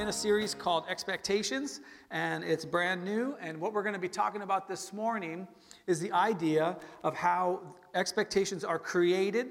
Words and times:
in 0.00 0.08
a 0.08 0.12
series 0.12 0.54
called 0.54 0.84
Expectations, 0.90 1.80
and 2.10 2.44
it's 2.44 2.66
brand 2.66 3.02
new. 3.02 3.34
And 3.40 3.58
what 3.58 3.72
we're 3.72 3.82
going 3.82 3.94
to 3.94 3.98
be 3.98 4.10
talking 4.10 4.42
about 4.42 4.68
this 4.68 4.92
morning 4.92 5.48
is 5.86 6.00
the 6.00 6.12
idea 6.12 6.76
of 7.02 7.16
how 7.16 7.60
expectations 7.94 8.62
are 8.62 8.78
created, 8.78 9.48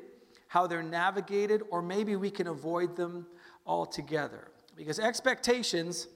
how 0.47 0.67
they're 0.67 0.83
navigated, 0.83 1.63
or 1.71 1.81
maybe 1.81 2.15
we 2.15 2.29
can 2.29 2.47
avoid 2.47 2.95
them 2.95 3.25
altogether. 3.65 4.49
Because 4.75 4.99
expectations 4.99 6.09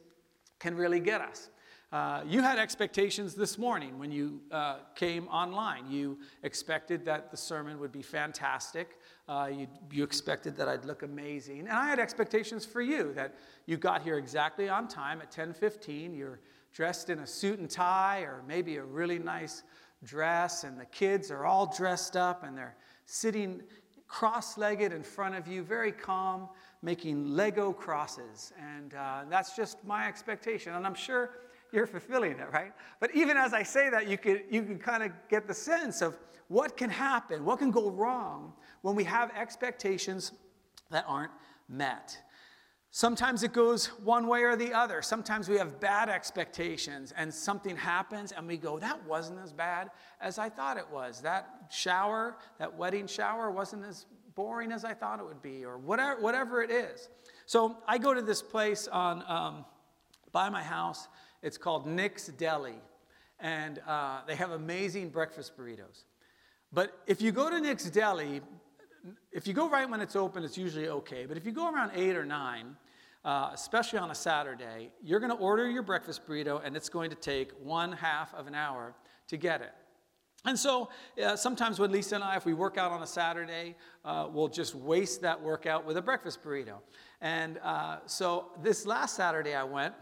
can 0.60 0.76
really 0.76 1.00
get 1.00 1.22
us. 1.22 1.50
Uh, 1.92 2.22
you 2.28 2.44
had 2.44 2.60
expectations 2.60 3.34
this 3.34 3.58
morning 3.58 3.98
when 3.98 4.12
you 4.12 4.42
uh, 4.52 4.78
came 4.94 5.28
online. 5.30 5.90
You 5.90 6.20
expected 6.44 7.04
that 7.06 7.32
the 7.32 7.38
sermon 7.38 7.80
would 7.80 7.92
be 7.92 8.04
fantastic. 8.04 8.99
Uh, 9.30 9.46
you, 9.46 9.68
you 9.92 10.04
expected 10.04 10.58
that 10.58 10.68
I'd 10.68 10.86
look 10.86 11.04
amazing. 11.04 11.60
And 11.60 11.70
I 11.70 11.88
had 11.88 12.00
expectations 12.00 12.66
for 12.66 12.82
you 12.82 13.14
that 13.14 13.36
you 13.68 13.78
got 13.78 14.02
here 14.02 14.18
exactly 14.18 14.70
on 14.70 14.88
time 14.88 15.22
at 15.22 15.32
10:15. 15.32 16.18
You're 16.18 16.40
dressed 16.74 17.12
in 17.12 17.20
a 17.20 17.28
suit 17.28 17.60
and 17.60 17.70
tie 17.70 18.22
or 18.22 18.42
maybe 18.48 18.78
a 18.78 18.84
really 18.84 19.20
nice 19.20 19.62
dress 20.04 20.64
and 20.64 20.80
the 20.80 20.86
kids 20.86 21.30
are 21.30 21.46
all 21.46 21.72
dressed 21.78 22.18
up 22.18 22.44
and 22.44 22.58
they're 22.58 22.76
sitting 23.06 23.62
cross-legged 24.08 24.92
in 24.92 25.04
front 25.04 25.36
of 25.36 25.48
you, 25.48 25.62
very 25.62 25.92
calm, 25.92 26.50
making 26.82 27.36
Lego 27.36 27.72
crosses. 27.72 28.52
And 28.60 28.96
uh, 28.96 29.26
that's 29.30 29.56
just 29.56 29.84
my 29.86 30.08
expectation. 30.08 30.74
And 30.74 30.88
I'm 30.88 30.96
sure 30.96 31.30
you're 31.72 31.86
fulfilling 31.86 32.32
it, 32.32 32.48
right? 32.52 32.74
But 33.00 33.14
even 33.14 33.38
as 33.38 33.54
I 33.54 33.62
say 33.62 33.92
that, 33.92 34.08
you 34.08 34.18
can, 34.18 34.42
you 34.50 34.64
can 34.64 34.80
kind 34.80 35.04
of 35.04 35.12
get 35.30 35.48
the 35.48 35.54
sense 35.54 36.02
of 36.02 36.18
what 36.48 36.76
can 36.76 36.90
happen, 36.90 37.46
what 37.46 37.60
can 37.60 37.70
go 37.70 37.92
wrong 37.92 38.54
when 38.82 38.96
we 38.96 39.04
have 39.04 39.32
expectations 39.36 40.32
that 40.92 41.06
aren't 41.08 41.32
met. 41.68 42.18
Sometimes 42.92 43.44
it 43.44 43.54
goes 43.54 43.88
one 44.04 44.28
way 44.28 44.42
or 44.44 44.56
the 44.56 44.74
other. 44.74 45.04
Sometimes 45.04 45.48
we 45.48 45.58
have 45.58 45.80
bad 45.80 46.10
expectations 46.10 47.14
and 47.16 47.32
something 47.32 47.76
happens 47.76 48.32
and 48.32 48.48
we 48.48 48.58
go, 48.58 48.80
that 48.80 49.06
wasn't 49.06 49.40
as 49.40 49.54
bad 49.54 49.92
as 50.20 50.40
I 50.40 50.50
thought 50.50 50.78
it 50.78 50.90
was. 50.92 51.22
That 51.22 51.68
shower, 51.70 52.38
that 52.58 52.76
wedding 52.76 53.06
shower, 53.06 53.52
wasn't 53.52 53.86
as 53.86 54.08
boring 54.34 54.72
as 54.72 54.86
I 54.86 54.96
thought 54.96 55.20
it 55.20 55.26
would 55.26 55.42
be, 55.42 55.66
or 55.66 55.78
whatever, 55.78 56.20
whatever 56.20 56.64
it 56.64 56.72
is. 56.72 57.10
So 57.46 57.78
I 57.88 58.00
go 58.00 58.14
to 58.14 58.22
this 58.22 58.42
place 58.42 58.88
on, 58.88 59.24
um, 59.28 59.66
by 60.32 60.50
my 60.50 60.64
house 60.64 61.08
it's 61.42 61.58
called 61.58 61.88
Nick's 61.88 62.28
Deli, 62.28 62.76
and 63.40 63.80
uh, 63.88 64.22
they 64.28 64.36
have 64.36 64.52
amazing 64.52 65.10
breakfast 65.10 65.58
burritos. 65.58 66.04
But 66.72 66.92
if 67.08 67.22
you 67.22 67.32
go 67.32 67.50
to 67.50 67.62
Nick's 67.62 67.90
Deli, 67.90 68.42
if 69.32 69.48
you 69.48 69.54
go 69.54 69.70
right 69.70 69.90
when 69.90 70.02
it's 70.02 70.16
open, 70.16 70.44
it's 70.44 70.58
usually 70.58 70.90
okay. 70.90 71.26
But 71.26 71.38
if 71.38 71.46
you 71.46 71.52
go 71.52 71.72
around 71.72 71.92
8 71.94 72.16
or 72.16 72.26
9, 72.26 72.76
uh, 73.26 73.52
especially 73.54 74.00
on 74.00 74.12
a 74.12 74.16
Saturday, 74.16 74.92
you're 75.04 75.20
going 75.20 75.32
to 75.32 75.38
order 75.38 75.70
your 75.70 75.84
breakfast 75.84 76.26
burrito, 76.28 76.62
and 76.64 76.76
it's 76.76 76.90
going 76.90 77.10
to 77.10 77.16
take 77.16 77.52
one 77.62 77.92
half 77.92 78.34
of 78.34 78.48
an 78.48 78.56
hour 78.56 78.94
to 79.28 79.38
get 79.38 79.62
it. 79.62 79.74
And 80.46 80.58
so 80.58 80.90
uh, 81.22 81.36
sometimes 81.36 81.80
when 81.80 81.92
Lisa 81.92 82.16
and 82.16 82.24
I, 82.24 82.38
if 82.38 82.46
we 82.46 82.54
work 82.54 82.78
out 82.78 82.92
on 82.92 83.04
a 83.04 83.08
Saturday, 83.08 83.76
uh, 84.06 84.28
we'll 84.32 84.48
just 84.48 84.74
waste 84.74 85.22
that 85.22 85.42
workout 85.42 85.86
with 85.86 85.98
a 85.98 86.02
breakfast 86.02 86.42
burrito. 86.44 86.76
And 87.20 87.58
uh, 87.62 87.98
so 88.06 88.52
this 88.64 88.86
last 88.86 89.16
Saturday 89.16 89.54
I 89.54 89.66
went, 89.66 89.94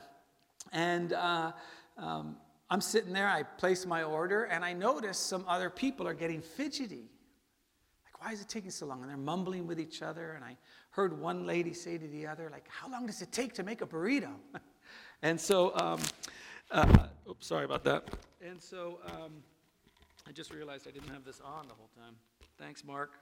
and 0.72 1.14
uh, 1.14 1.54
um, 1.98 2.38
I'm 2.70 2.82
sitting 2.82 3.14
there, 3.14 3.28
I 3.28 3.44
place 3.44 3.86
my 3.86 4.04
order, 4.04 4.44
and 4.44 4.64
I 4.64 4.74
notice 4.74 5.18
some 5.18 5.44
other 5.48 5.72
people 5.72 6.08
are 6.08 6.14
getting 6.14 6.42
fidgety. 6.42 7.10
Why 8.20 8.32
is 8.32 8.42
it 8.42 8.50
taking 8.50 8.72
so 8.72 8.86
long? 8.86 9.02
And 9.02 9.10
they're 9.10 9.18
mumbling 9.18 9.68
with 9.68 9.80
each 9.80 10.02
other. 10.02 10.32
And 10.34 10.44
I 10.44 10.58
heard 10.92 11.20
one 11.20 11.46
lady 11.46 11.74
say 11.74 11.98
to 11.98 12.08
the 12.08 12.28
other, 12.28 12.50
like, 12.52 12.66
how 12.70 12.90
long 12.90 13.06
does 13.06 13.22
it 13.22 13.32
take 13.32 13.54
to 13.54 13.64
make 13.64 13.82
a 13.82 13.86
burrito? 13.86 14.32
and 15.22 15.40
so, 15.40 15.76
um, 15.78 16.00
uh, 16.72 17.08
oops, 17.30 17.48
sorry 17.48 17.66
about 17.66 17.84
that. 17.84 18.10
And 18.42 18.62
so 18.62 19.00
um, 19.06 19.32
I 20.28 20.32
just 20.32 20.54
realized 20.54 20.88
I 20.88 20.92
didn't 20.92 21.10
have 21.10 21.24
this 21.24 21.40
on 21.42 21.68
the 21.68 21.74
whole 21.74 21.90
time. 21.96 22.16
Thanks, 22.58 22.84
Mark. 22.84 23.14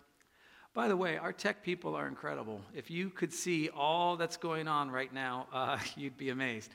By 0.73 0.89
the 0.89 0.97
way, 0.97 1.17
our 1.17 1.31
tech 1.31 1.63
people 1.63 1.95
are 1.95 2.05
incredible. 2.05 2.59
If 2.73 2.91
you 2.91 3.09
could 3.09 3.31
see 3.31 3.69
all 3.69 4.17
that's 4.17 4.35
going 4.35 4.67
on 4.67 4.91
right 4.91 5.13
now, 5.13 5.47
uh, 5.53 5.77
you'd 5.95 6.17
be 6.17 6.29
amazed. 6.29 6.71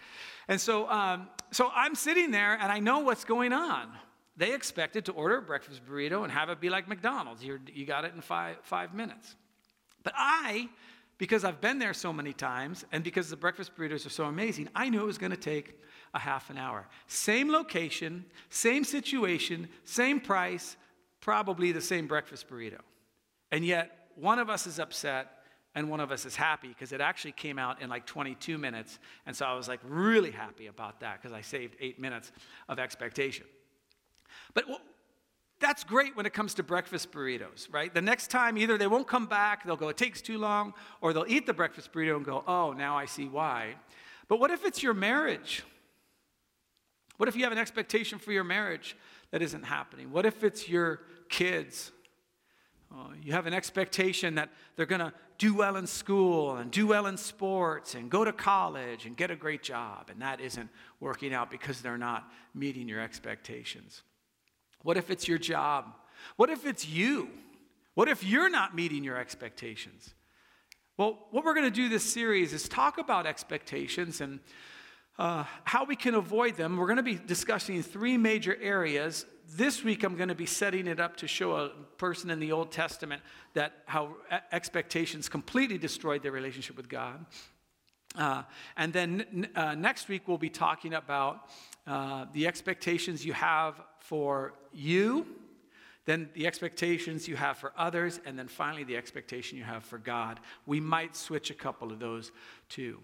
And 0.48 0.60
so, 0.60 0.88
um, 0.88 1.28
so 1.50 1.70
I'm 1.74 1.94
sitting 1.94 2.30
there 2.30 2.54
and 2.54 2.72
I 2.72 2.78
know 2.78 3.00
what's 3.00 3.24
going 3.24 3.52
on. 3.52 3.88
They 4.36 4.54
expected 4.54 5.04
to 5.06 5.12
order 5.12 5.38
a 5.38 5.42
breakfast 5.42 5.84
burrito 5.84 6.22
and 6.22 6.32
have 6.32 6.48
it 6.48 6.60
be 6.60 6.70
like 6.70 6.88
McDonald's. 6.88 7.44
You're, 7.44 7.60
you 7.72 7.84
got 7.84 8.04
it 8.04 8.14
in 8.14 8.20
five, 8.20 8.56
five 8.62 8.94
minutes. 8.94 9.34
But 10.02 10.14
I, 10.16 10.68
because 11.18 11.44
I've 11.44 11.60
been 11.60 11.78
there 11.78 11.92
so 11.92 12.12
many 12.12 12.32
times 12.32 12.84
and 12.92 13.04
because 13.04 13.28
the 13.28 13.36
breakfast 13.36 13.76
burritos 13.76 14.06
are 14.06 14.10
so 14.10 14.24
amazing, 14.24 14.68
I 14.74 14.88
knew 14.88 15.02
it 15.02 15.06
was 15.06 15.18
going 15.18 15.32
to 15.32 15.36
take 15.36 15.78
a 16.14 16.18
half 16.18 16.50
an 16.50 16.58
hour. 16.58 16.88
Same 17.06 17.50
location, 17.50 18.24
same 18.48 18.84
situation, 18.84 19.68
same 19.84 20.20
price, 20.20 20.76
probably 21.20 21.72
the 21.72 21.80
same 21.80 22.06
breakfast 22.06 22.48
burrito. 22.48 22.80
And 23.52 23.64
yet, 23.64 24.08
one 24.14 24.38
of 24.38 24.48
us 24.48 24.66
is 24.66 24.78
upset 24.78 25.40
and 25.74 25.88
one 25.88 26.00
of 26.00 26.10
us 26.10 26.26
is 26.26 26.34
happy 26.34 26.68
because 26.68 26.92
it 26.92 27.00
actually 27.00 27.32
came 27.32 27.58
out 27.58 27.80
in 27.80 27.88
like 27.88 28.06
22 28.06 28.58
minutes. 28.58 28.98
And 29.26 29.36
so 29.36 29.46
I 29.46 29.54
was 29.54 29.68
like 29.68 29.80
really 29.84 30.30
happy 30.30 30.66
about 30.66 31.00
that 31.00 31.20
because 31.20 31.32
I 31.32 31.42
saved 31.42 31.76
eight 31.80 32.00
minutes 32.00 32.32
of 32.68 32.78
expectation. 32.78 33.46
But 34.54 34.68
well, 34.68 34.80
that's 35.60 35.84
great 35.84 36.16
when 36.16 36.26
it 36.26 36.32
comes 36.32 36.54
to 36.54 36.62
breakfast 36.62 37.12
burritos, 37.12 37.68
right? 37.70 37.92
The 37.92 38.00
next 38.00 38.30
time, 38.30 38.56
either 38.56 38.78
they 38.78 38.86
won't 38.86 39.06
come 39.06 39.26
back, 39.26 39.64
they'll 39.64 39.76
go, 39.76 39.88
it 39.88 39.96
takes 39.96 40.22
too 40.22 40.38
long, 40.38 40.72
or 41.00 41.12
they'll 41.12 41.26
eat 41.28 41.46
the 41.46 41.52
breakfast 41.52 41.92
burrito 41.92 42.16
and 42.16 42.24
go, 42.24 42.42
oh, 42.46 42.72
now 42.72 42.96
I 42.96 43.04
see 43.04 43.28
why. 43.28 43.74
But 44.26 44.40
what 44.40 44.50
if 44.50 44.64
it's 44.64 44.82
your 44.82 44.94
marriage? 44.94 45.62
What 47.18 47.28
if 47.28 47.36
you 47.36 47.42
have 47.42 47.52
an 47.52 47.58
expectation 47.58 48.18
for 48.18 48.32
your 48.32 48.44
marriage 48.44 48.96
that 49.30 49.42
isn't 49.42 49.64
happening? 49.64 50.10
What 50.10 50.24
if 50.24 50.42
it's 50.42 50.68
your 50.68 51.00
kids? 51.28 51.92
Uh, 52.90 53.08
you 53.22 53.32
have 53.32 53.46
an 53.46 53.52
expectation 53.52 54.36
that 54.36 54.48
they're 54.74 54.86
going 54.86 55.00
to 55.00 55.12
do 55.36 55.54
well 55.54 55.76
in 55.76 55.86
school 55.86 56.56
and 56.56 56.70
do 56.70 56.86
well 56.86 57.06
in 57.06 57.16
sports 57.16 57.94
and 57.94 58.10
go 58.10 58.24
to 58.24 58.32
college 58.32 59.04
and 59.04 59.16
get 59.16 59.30
a 59.30 59.36
great 59.36 59.62
job, 59.62 60.08
and 60.10 60.22
that 60.22 60.40
isn't 60.40 60.70
working 61.00 61.34
out 61.34 61.50
because 61.50 61.82
they're 61.82 61.98
not 61.98 62.32
meeting 62.54 62.88
your 62.88 63.00
expectations. 63.00 64.02
What 64.82 64.96
if 64.96 65.10
it's 65.10 65.28
your 65.28 65.38
job? 65.38 65.86
What 66.36 66.50
if 66.50 66.66
it's 66.66 66.88
you? 66.88 67.28
What 67.94 68.08
if 68.08 68.24
you're 68.24 68.50
not 68.50 68.74
meeting 68.74 69.04
your 69.04 69.16
expectations? 69.16 70.14
Well, 70.96 71.18
what 71.30 71.44
we're 71.44 71.54
going 71.54 71.66
to 71.66 71.70
do 71.70 71.88
this 71.88 72.04
series 72.04 72.52
is 72.52 72.68
talk 72.68 72.98
about 72.98 73.26
expectations 73.26 74.20
and 74.20 74.40
uh, 75.18 75.44
how 75.64 75.84
we 75.84 75.96
can 75.96 76.14
avoid 76.14 76.56
them. 76.56 76.76
We're 76.76 76.86
going 76.86 76.96
to 76.98 77.02
be 77.02 77.14
discussing 77.14 77.82
three 77.82 78.16
major 78.16 78.56
areas 78.60 79.26
this 79.56 79.82
week 79.82 80.04
I'm 80.04 80.16
going 80.16 80.28
to 80.28 80.34
be 80.34 80.46
setting 80.46 80.86
it 80.86 81.00
up 81.00 81.16
to 81.16 81.28
show 81.28 81.56
a 81.56 81.70
person 81.98 82.30
in 82.30 82.38
the 82.38 82.52
Old 82.52 82.70
Testament 82.70 83.22
that 83.54 83.72
how 83.86 84.16
expectations 84.52 85.28
completely 85.28 85.78
destroyed 85.78 86.22
their 86.22 86.32
relationship 86.32 86.76
with 86.76 86.88
God. 86.88 87.26
Uh, 88.16 88.42
and 88.76 88.92
then 88.92 89.48
uh, 89.54 89.74
next 89.74 90.08
week 90.08 90.26
we'll 90.28 90.38
be 90.38 90.50
talking 90.50 90.94
about 90.94 91.48
uh, 91.90 92.24
the 92.32 92.46
expectations 92.46 93.26
you 93.26 93.32
have 93.32 93.74
for 93.98 94.54
you, 94.72 95.26
then 96.04 96.28
the 96.34 96.46
expectations 96.46 97.26
you 97.26 97.34
have 97.34 97.56
for 97.58 97.72
others, 97.76 98.20
and 98.24 98.38
then 98.38 98.46
finally 98.46 98.84
the 98.84 98.96
expectation 98.96 99.58
you 99.58 99.64
have 99.64 99.82
for 99.82 99.98
God. 99.98 100.38
We 100.66 100.78
might 100.78 101.16
switch 101.16 101.50
a 101.50 101.54
couple 101.54 101.90
of 101.90 101.98
those 101.98 102.30
too. 102.68 103.00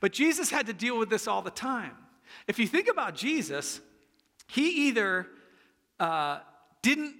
But 0.00 0.12
Jesus 0.12 0.50
had 0.50 0.66
to 0.66 0.72
deal 0.72 0.98
with 0.98 1.10
this 1.10 1.28
all 1.28 1.42
the 1.42 1.50
time. 1.52 1.92
If 2.48 2.58
you 2.58 2.66
think 2.66 2.88
about 2.88 3.14
Jesus, 3.14 3.80
he 4.48 4.88
either 4.88 5.28
uh, 6.00 6.40
didn't 6.82 7.14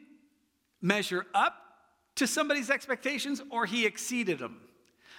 measure 0.83 1.27
up 1.33 1.55
to 2.17 2.27
somebody's 2.27 2.71
expectations 2.71 3.41
or 3.51 3.67
he 3.67 3.87
exceeded 3.87 4.41
them. 4.41 4.61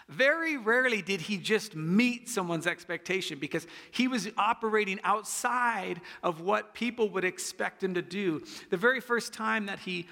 Very 0.07 0.55
rarely 0.55 1.01
did 1.01 1.21
he 1.21 1.37
just 1.37 1.75
meet 1.75 2.29
someone's 2.29 2.67
expectation 2.67 3.39
because 3.39 3.65
he 3.89 4.07
was 4.07 4.29
operating 4.37 4.99
outside 5.03 5.99
of 6.21 6.41
what 6.41 6.75
people 6.75 7.09
would 7.09 7.25
expect 7.25 7.83
him 7.83 7.95
to 7.95 8.03
do. 8.03 8.43
The 8.69 8.77
very 8.77 8.99
first 8.99 9.33
time 9.33 9.65
that 9.65 9.79
he 9.79 10.07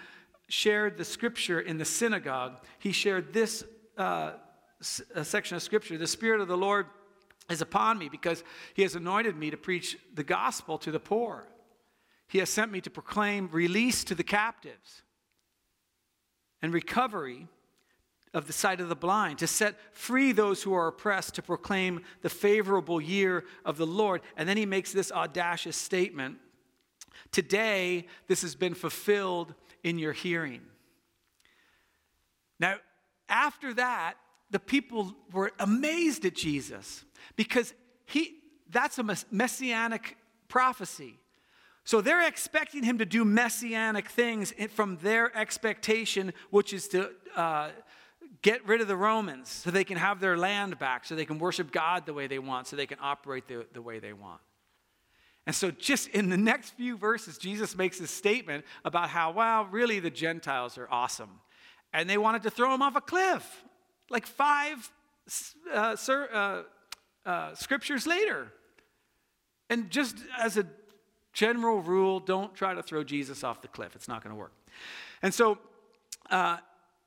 shared 0.50 0.98
the 0.98 1.06
scripture 1.06 1.60
in 1.60 1.78
the 1.78 1.86
synagogue, 1.86 2.58
he 2.80 2.92
shared 2.92 3.34
this 3.34 3.64
uh, 3.98 4.32
section 4.82 5.56
of 5.56 5.64
scripture 5.64 5.98
The 5.98 6.08
Spirit 6.08 6.42
of 6.42 6.48
the 6.48 6.58
Lord 6.58 6.88
is 7.50 7.62
upon 7.62 8.00
me 8.00 8.10
because 8.10 8.44
he 8.74 8.82
has 8.82 8.96
anointed 8.96 9.36
me 9.36 9.52
to 9.52 9.58
preach 9.58 9.98
the 10.14 10.24
gospel 10.24 10.78
to 10.80 10.92
the 10.92 11.00
poor. 11.00 11.48
He 12.28 12.40
has 12.40 12.50
sent 12.50 12.72
me 12.72 12.82
to 12.82 12.90
proclaim 12.90 13.50
release 13.52 14.04
to 14.06 14.16
the 14.16 14.24
captives 14.24 15.04
and 16.64 16.74
recovery 16.74 17.48
of 18.34 18.48
the 18.48 18.54
sight 18.54 18.82
of 18.82 18.90
the 18.90 18.96
blind, 18.96 19.40
to 19.40 19.48
set 19.48 19.76
free 19.92 20.32
those 20.32 20.64
who 20.64 20.74
are 20.74 20.88
oppressed, 20.88 21.36
to 21.36 21.42
proclaim 21.42 22.02
the 22.22 22.30
favorable 22.30 23.00
year 23.00 23.46
of 23.64 23.78
the 23.78 23.86
Lord. 23.86 24.22
And 24.36 24.50
then 24.50 24.58
he 24.58 24.66
makes 24.66 24.92
this 24.92 25.12
audacious 25.12 25.78
statement 25.78 26.38
Today, 27.32 28.06
this 28.28 28.44
has 28.44 28.56
been 28.56 28.74
fulfilled 28.76 29.54
in 29.84 29.98
your 29.98 30.14
hearing. 30.14 30.62
Now, 32.60 32.76
after 33.28 33.74
that, 33.74 34.16
the 34.52 34.60
people 34.60 35.16
were 35.32 35.52
amazed 35.60 36.26
at 36.26 36.36
Jesus 36.36 37.04
because 37.36 37.74
he, 38.06 38.36
that's 38.70 39.00
a 39.00 39.18
messianic 39.32 40.18
prophecy. 40.48 41.18
So 41.86 42.02
they're 42.02 42.26
expecting 42.26 42.84
him 42.84 43.00
to 43.00 43.06
do 43.06 43.26
messianic 43.26 44.08
things 44.10 44.54
from 44.70 44.98
their 44.98 45.36
expectation, 45.36 46.34
which 46.52 46.72
is 46.72 46.88
to 46.90 47.12
uh, 47.36 47.70
get 48.44 48.66
rid 48.68 48.82
of 48.82 48.88
the 48.88 48.96
Romans 48.96 49.50
so 49.50 49.72
they 49.72 49.84
can 49.84 49.98
have 49.98 50.20
their 50.20 50.38
land 50.38 50.78
back, 50.78 51.06
so 51.06 51.16
they 51.16 51.26
can 51.26 51.40
worship 51.40 51.72
God 51.72 52.06
the 52.06 52.14
way 52.14 52.28
they 52.28 52.38
want, 52.38 52.68
so 52.68 52.76
they 52.76 52.86
can 52.86 53.00
operate 53.02 53.48
the, 53.48 53.66
the 53.74 53.82
way 53.82 53.98
they 53.98 54.14
want. 54.14 54.42
And 55.46 55.56
so, 55.56 55.72
just 55.72 56.08
in 56.10 56.30
the 56.30 56.38
next 56.38 56.72
few 56.72 56.96
verses, 56.96 57.38
Jesus 57.38 57.76
makes 57.76 58.00
this 58.00 58.12
statement 58.12 58.64
about 58.86 59.10
how, 59.10 59.32
well, 59.32 59.66
really 59.66 60.00
the 60.00 60.12
Gentiles 60.12 60.78
are 60.78 60.88
awesome. 60.90 61.42
And 61.92 62.10
they 62.10 62.18
wanted 62.18 62.44
to 62.44 62.50
throw 62.50 62.74
him 62.74 62.82
off 62.82 62.96
a 62.96 63.02
cliff, 63.02 63.64
like 64.10 64.26
five 64.26 64.90
uh, 65.74 65.96
sir, 65.96 66.30
uh, 66.34 67.30
uh, 67.30 67.56
scriptures 67.56 68.06
later. 68.08 68.52
And 69.70 69.90
just 69.90 70.18
as 70.38 70.58
a 70.58 70.66
general 71.34 71.82
rule, 71.82 72.20
don't 72.20 72.54
try 72.54 72.74
to 72.74 72.84
throw 72.84 73.04
Jesus 73.04 73.44
off 73.44 73.62
the 73.62 73.68
cliff. 73.68 73.96
It's 73.96 74.08
not 74.08 74.24
going 74.24 74.34
to 74.34 74.40
work. 74.40 74.54
And 75.22 75.34
so 75.34 75.58
uh, 76.30 76.58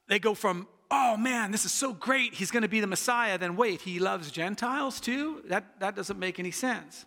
they 0.09 0.19
go 0.19 0.35
from, 0.35 0.67
oh 0.91 1.17
man, 1.17 1.51
this 1.51 1.65
is 1.65 1.73
so 1.73 1.93
great. 1.93 2.35
He's 2.35 2.51
going 2.51 2.63
to 2.63 2.69
be 2.69 2.81
the 2.81 2.87
Messiah. 2.87 3.39
Then 3.39 3.57
wait, 3.57 3.83
he 3.83 3.99
loves 3.99 4.31
Gentiles 4.31 5.01
too? 5.01 5.43
That, 5.49 5.81
that 5.81 5.97
doesn't 5.97 6.19
make 6.19 6.39
any 6.39 6.51
sense. 6.51 7.05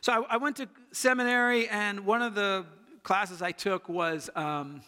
So 0.00 0.12
I, 0.12 0.34
I 0.34 0.36
went 0.36 0.56
to 0.56 0.68
seminary, 0.92 1.68
and 1.68 2.00
one 2.00 2.22
of 2.22 2.34
the 2.34 2.64
classes 3.02 3.42
I 3.42 3.52
took 3.52 3.88
was 3.88 4.30
um, 4.36 4.82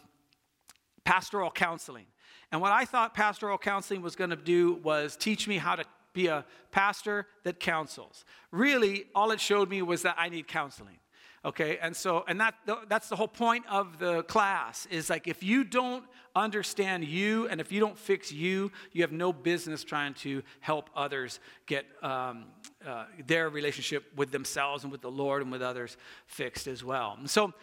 pastoral 1.04 1.50
counseling. 1.50 2.06
And 2.52 2.60
what 2.60 2.72
I 2.72 2.84
thought 2.84 3.14
pastoral 3.14 3.58
counseling 3.58 4.02
was 4.02 4.16
going 4.16 4.30
to 4.30 4.36
do 4.36 4.74
was 4.82 5.16
teach 5.16 5.46
me 5.46 5.58
how 5.58 5.76
to 5.76 5.84
be 6.12 6.26
a 6.26 6.44
pastor 6.72 7.26
that 7.44 7.60
counsels. 7.60 8.24
Really, 8.50 9.04
all 9.14 9.30
it 9.30 9.40
showed 9.40 9.70
me 9.70 9.82
was 9.82 10.02
that 10.02 10.16
I 10.18 10.28
need 10.28 10.48
counseling. 10.48 10.98
Okay, 11.42 11.78
and 11.80 11.96
so, 11.96 12.22
and 12.28 12.38
that, 12.38 12.54
that's 12.88 13.08
the 13.08 13.16
whole 13.16 13.28
point 13.28 13.64
of 13.70 13.98
the 13.98 14.22
class 14.24 14.84
is 14.90 15.08
like 15.08 15.26
if 15.26 15.42
you 15.42 15.64
don't 15.64 16.04
understand 16.36 17.04
you 17.04 17.48
and 17.48 17.62
if 17.62 17.72
you 17.72 17.80
don't 17.80 17.98
fix 17.98 18.30
you, 18.30 18.70
you 18.92 19.00
have 19.00 19.10
no 19.10 19.32
business 19.32 19.82
trying 19.82 20.12
to 20.12 20.42
help 20.60 20.90
others 20.94 21.40
get 21.64 21.86
um, 22.02 22.44
uh, 22.86 23.04
their 23.26 23.48
relationship 23.48 24.04
with 24.16 24.30
themselves 24.30 24.82
and 24.82 24.92
with 24.92 25.00
the 25.00 25.10
Lord 25.10 25.40
and 25.40 25.50
with 25.50 25.62
others 25.62 25.96
fixed 26.26 26.66
as 26.66 26.84
well. 26.84 27.16
And 27.18 27.28
so, 27.28 27.54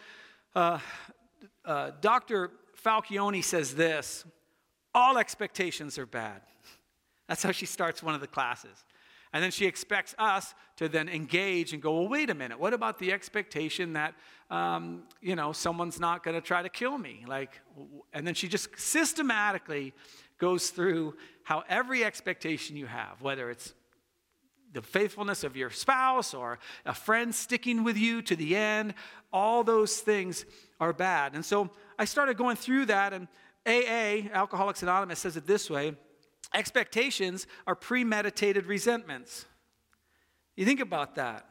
uh, 0.56 0.80
uh, 1.64 1.92
Dr. 2.00 2.50
Falcioni 2.84 3.44
says 3.44 3.76
this 3.76 4.24
all 4.92 5.18
expectations 5.18 5.98
are 5.98 6.06
bad. 6.06 6.40
That's 7.28 7.44
how 7.44 7.52
she 7.52 7.66
starts 7.66 8.02
one 8.02 8.16
of 8.16 8.20
the 8.20 8.26
classes. 8.26 8.84
And 9.32 9.42
then 9.42 9.50
she 9.50 9.66
expects 9.66 10.14
us 10.18 10.54
to 10.76 10.88
then 10.88 11.08
engage 11.08 11.72
and 11.72 11.82
go, 11.82 12.00
well, 12.00 12.08
wait 12.08 12.30
a 12.30 12.34
minute, 12.34 12.58
what 12.58 12.72
about 12.72 12.98
the 12.98 13.12
expectation 13.12 13.92
that, 13.94 14.14
um, 14.50 15.02
you 15.20 15.36
know, 15.36 15.52
someone's 15.52 16.00
not 16.00 16.24
going 16.24 16.34
to 16.34 16.40
try 16.40 16.62
to 16.62 16.68
kill 16.68 16.96
me? 16.96 17.24
Like, 17.26 17.60
and 18.12 18.26
then 18.26 18.34
she 18.34 18.48
just 18.48 18.68
systematically 18.78 19.92
goes 20.38 20.70
through 20.70 21.14
how 21.42 21.64
every 21.68 22.04
expectation 22.04 22.76
you 22.76 22.86
have, 22.86 23.20
whether 23.20 23.50
it's 23.50 23.74
the 24.72 24.82
faithfulness 24.82 25.44
of 25.44 25.56
your 25.56 25.70
spouse 25.70 26.34
or 26.34 26.58
a 26.84 26.94
friend 26.94 27.34
sticking 27.34 27.84
with 27.84 27.96
you 27.96 28.22
to 28.22 28.36
the 28.36 28.54
end, 28.54 28.94
all 29.32 29.64
those 29.64 29.98
things 29.98 30.44
are 30.78 30.92
bad. 30.92 31.34
And 31.34 31.44
so 31.44 31.70
I 31.98 32.04
started 32.04 32.36
going 32.36 32.56
through 32.56 32.86
that, 32.86 33.12
and 33.12 33.28
AA, 33.66 34.28
Alcoholics 34.32 34.82
Anonymous, 34.82 35.20
says 35.20 35.36
it 35.36 35.46
this 35.46 35.68
way 35.68 35.94
expectations 36.54 37.46
are 37.66 37.74
premeditated 37.74 38.66
resentments. 38.66 39.46
You 40.56 40.64
think 40.64 40.80
about 40.80 41.14
that. 41.16 41.46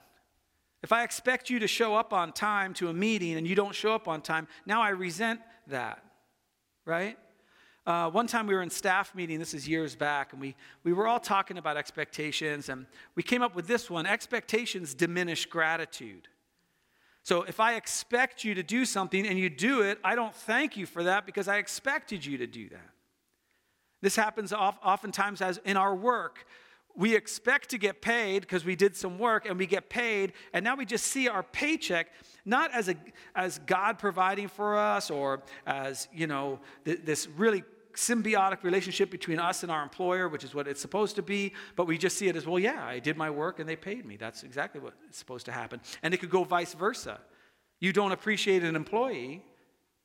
If 0.83 0.91
I 0.91 1.03
expect 1.03 1.49
you 1.49 1.59
to 1.59 1.67
show 1.67 1.95
up 1.95 2.13
on 2.13 2.31
time 2.31 2.73
to 2.75 2.89
a 2.89 2.93
meeting 2.93 3.35
and 3.35 3.47
you 3.47 3.55
don't 3.55 3.73
show 3.73 3.93
up 3.93 4.07
on 4.07 4.21
time, 4.21 4.47
now 4.65 4.81
I 4.81 4.89
resent 4.89 5.41
that, 5.67 6.03
right? 6.85 7.17
Uh, 7.85 8.09
one 8.09 8.27
time 8.27 8.47
we 8.47 8.53
were 8.53 8.61
in 8.61 8.69
staff 8.69 9.15
meeting, 9.15 9.39
this 9.39 9.53
is 9.53 9.67
years 9.67 9.95
back, 9.95 10.33
and 10.33 10.41
we, 10.41 10.55
we 10.83 10.91
were 10.91 11.07
all 11.07 11.21
talking 11.21 11.57
about 11.57 11.77
expectations, 11.77 12.67
and 12.67 12.85
we 13.15 13.23
came 13.23 13.41
up 13.41 13.55
with 13.55 13.65
this 13.65 13.89
one 13.89 14.05
expectations 14.05 14.93
diminish 14.93 15.45
gratitude. 15.45 16.27
So 17.23 17.43
if 17.43 17.59
I 17.59 17.75
expect 17.75 18.43
you 18.43 18.53
to 18.55 18.63
do 18.63 18.85
something 18.85 19.25
and 19.25 19.39
you 19.39 19.49
do 19.49 19.81
it, 19.81 19.99
I 20.03 20.15
don't 20.15 20.35
thank 20.35 20.77
you 20.77 20.85
for 20.85 21.03
that 21.03 21.25
because 21.25 21.47
I 21.47 21.57
expected 21.57 22.25
you 22.25 22.37
to 22.37 22.47
do 22.47 22.69
that. 22.69 22.89
This 24.01 24.15
happens 24.15 24.53
oftentimes 24.53 25.41
as 25.41 25.59
in 25.65 25.77
our 25.77 25.95
work. 25.95 26.45
We 26.95 27.15
expect 27.15 27.69
to 27.69 27.77
get 27.77 28.01
paid 28.01 28.41
because 28.41 28.65
we 28.65 28.75
did 28.75 28.95
some 28.95 29.19
work 29.19 29.47
and 29.47 29.57
we 29.59 29.67
get 29.67 29.87
paid, 29.87 30.33
and 30.51 30.63
now 30.63 30.75
we 30.75 30.85
just 30.85 31.05
see 31.05 31.27
our 31.27 31.43
paycheck 31.43 32.07
not 32.43 32.73
as, 32.73 32.89
a, 32.89 32.95
as 33.35 33.59
God 33.59 33.99
providing 33.99 34.47
for 34.47 34.77
us 34.77 35.11
or 35.11 35.43
as, 35.67 36.07
you 36.11 36.25
know, 36.25 36.59
th- 36.85 37.01
this 37.03 37.27
really 37.27 37.63
symbiotic 37.93 38.63
relationship 38.63 39.11
between 39.11 39.39
us 39.39 39.63
and 39.63 39.71
our 39.71 39.83
employer, 39.83 40.29
which 40.29 40.43
is 40.43 40.55
what 40.55 40.67
it's 40.67 40.81
supposed 40.81 41.15
to 41.15 41.21
be, 41.21 41.53
but 41.75 41.85
we 41.85 41.97
just 41.97 42.17
see 42.17 42.27
it 42.27 42.35
as, 42.35 42.45
well, 42.45 42.59
yeah, 42.59 42.85
I 42.85 42.99
did 42.99 43.17
my 43.17 43.29
work 43.29 43.59
and 43.59 43.67
they 43.67 43.75
paid 43.75 44.05
me. 44.05 44.17
That's 44.17 44.43
exactly 44.43 44.79
what's 44.79 45.17
supposed 45.17 45.45
to 45.47 45.51
happen. 45.51 45.81
And 46.03 46.13
it 46.13 46.17
could 46.17 46.29
go 46.29 46.43
vice 46.43 46.73
versa. 46.73 47.19
You 47.79 47.93
don't 47.93 48.11
appreciate 48.11 48.63
an 48.63 48.75
employee 48.75 49.43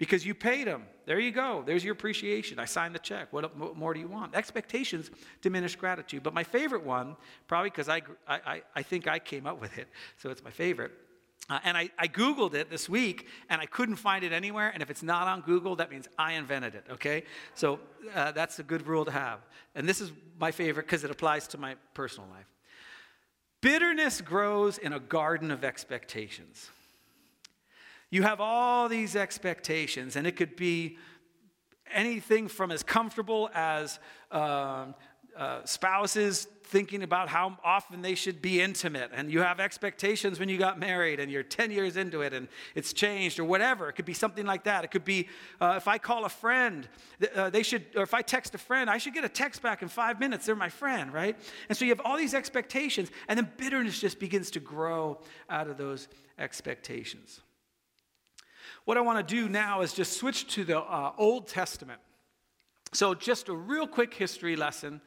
because 0.02 0.26
you 0.26 0.34
paid 0.34 0.66
them. 0.66 0.82
There 1.06 1.20
you 1.20 1.30
go. 1.30 1.62
There's 1.64 1.84
your 1.84 1.92
appreciation. 1.92 2.58
I 2.58 2.64
signed 2.64 2.92
the 2.92 2.98
check. 2.98 3.32
What, 3.32 3.56
more 3.76 3.94
do 3.94 4.00
you 4.00 4.08
want? 4.08 4.34
Expectations 4.34 5.12
diminish 5.42 5.76
gratitude. 5.76 6.24
But 6.24 6.34
my 6.34 6.42
favorite 6.42 6.82
one, 6.82 7.14
probably 7.46 7.70
because 7.70 7.88
I, 7.88 8.02
I, 8.26 8.62
I 8.74 8.82
think 8.82 9.06
I 9.06 9.20
came 9.20 9.46
up 9.46 9.60
with 9.60 9.78
it, 9.78 9.86
so 10.16 10.30
it's 10.30 10.42
my 10.42 10.50
favorite. 10.50 10.90
Uh, 11.48 11.60
and 11.62 11.76
I, 11.76 11.88
I 11.96 12.08
Googled 12.08 12.54
it 12.54 12.68
this 12.68 12.88
week 12.88 13.28
and 13.48 13.60
I 13.60 13.66
couldn't 13.66 13.94
find 13.94 14.24
it 14.24 14.32
anywhere. 14.32 14.70
And 14.74 14.82
if 14.82 14.90
it's 14.90 15.04
not 15.04 15.28
on 15.28 15.40
Google, 15.42 15.76
that 15.76 15.88
means 15.88 16.08
I 16.18 16.32
invented 16.32 16.74
it, 16.74 16.84
okay? 16.90 17.22
So 17.54 17.78
uh, 18.12 18.32
that's 18.32 18.58
a 18.58 18.64
good 18.64 18.84
rule 18.88 19.04
to 19.04 19.12
have. 19.12 19.38
And 19.76 19.88
this 19.88 20.00
is 20.00 20.10
my 20.40 20.50
favorite 20.50 20.86
because 20.86 21.04
it 21.04 21.12
applies 21.12 21.46
to 21.48 21.58
my 21.58 21.76
personal 21.94 22.28
life. 22.28 22.46
Bitterness 23.60 24.20
grows 24.20 24.78
in 24.78 24.94
a 24.94 24.98
garden 24.98 25.52
of 25.52 25.62
expectations. 25.62 26.70
You 28.12 28.24
have 28.24 28.42
all 28.42 28.90
these 28.90 29.16
expectations, 29.16 30.16
and 30.16 30.26
it 30.26 30.36
could 30.36 30.54
be 30.54 30.98
anything 31.90 32.46
from 32.46 32.70
as 32.70 32.82
comfortable 32.82 33.48
as 33.54 33.98
uh, 34.30 34.88
uh, 35.34 35.64
spouses 35.64 36.46
thinking 36.64 37.02
about 37.04 37.30
how 37.30 37.56
often 37.64 38.02
they 38.02 38.14
should 38.14 38.42
be 38.42 38.60
intimate, 38.60 39.12
and 39.14 39.32
you 39.32 39.40
have 39.40 39.60
expectations 39.60 40.38
when 40.38 40.50
you 40.50 40.58
got 40.58 40.78
married, 40.78 41.20
and 41.20 41.32
you're 41.32 41.42
10 41.42 41.70
years 41.70 41.96
into 41.96 42.20
it, 42.20 42.34
and 42.34 42.48
it's 42.74 42.92
changed, 42.92 43.38
or 43.38 43.44
whatever. 43.44 43.88
It 43.88 43.94
could 43.94 44.04
be 44.04 44.12
something 44.12 44.44
like 44.44 44.64
that. 44.64 44.84
It 44.84 44.90
could 44.90 45.06
be 45.06 45.30
uh, 45.58 45.76
if 45.78 45.88
I 45.88 45.96
call 45.96 46.26
a 46.26 46.28
friend, 46.28 46.86
uh, 47.34 47.48
they 47.48 47.62
should, 47.62 47.86
or 47.96 48.02
if 48.02 48.12
I 48.12 48.20
text 48.20 48.54
a 48.54 48.58
friend, 48.58 48.90
I 48.90 48.98
should 48.98 49.14
get 49.14 49.24
a 49.24 49.28
text 49.30 49.62
back 49.62 49.80
in 49.80 49.88
five 49.88 50.20
minutes. 50.20 50.44
They're 50.44 50.54
my 50.54 50.68
friend, 50.68 51.14
right? 51.14 51.34
And 51.70 51.78
so 51.78 51.86
you 51.86 51.92
have 51.92 52.02
all 52.04 52.18
these 52.18 52.34
expectations, 52.34 53.10
and 53.26 53.38
then 53.38 53.50
bitterness 53.56 53.98
just 53.98 54.18
begins 54.18 54.50
to 54.50 54.60
grow 54.60 55.22
out 55.48 55.66
of 55.66 55.78
those 55.78 56.08
expectations. 56.38 57.40
What 58.84 58.96
I 58.96 59.00
want 59.00 59.26
to 59.26 59.34
do 59.34 59.48
now 59.48 59.82
is 59.82 59.92
just 59.92 60.14
switch 60.14 60.48
to 60.54 60.64
the 60.64 60.80
uh, 60.80 61.12
Old 61.16 61.46
Testament. 61.46 62.00
So, 62.92 63.14
just 63.14 63.48
a 63.48 63.54
real 63.54 63.86
quick 63.86 64.12
history 64.12 64.56
lesson. 64.56 65.00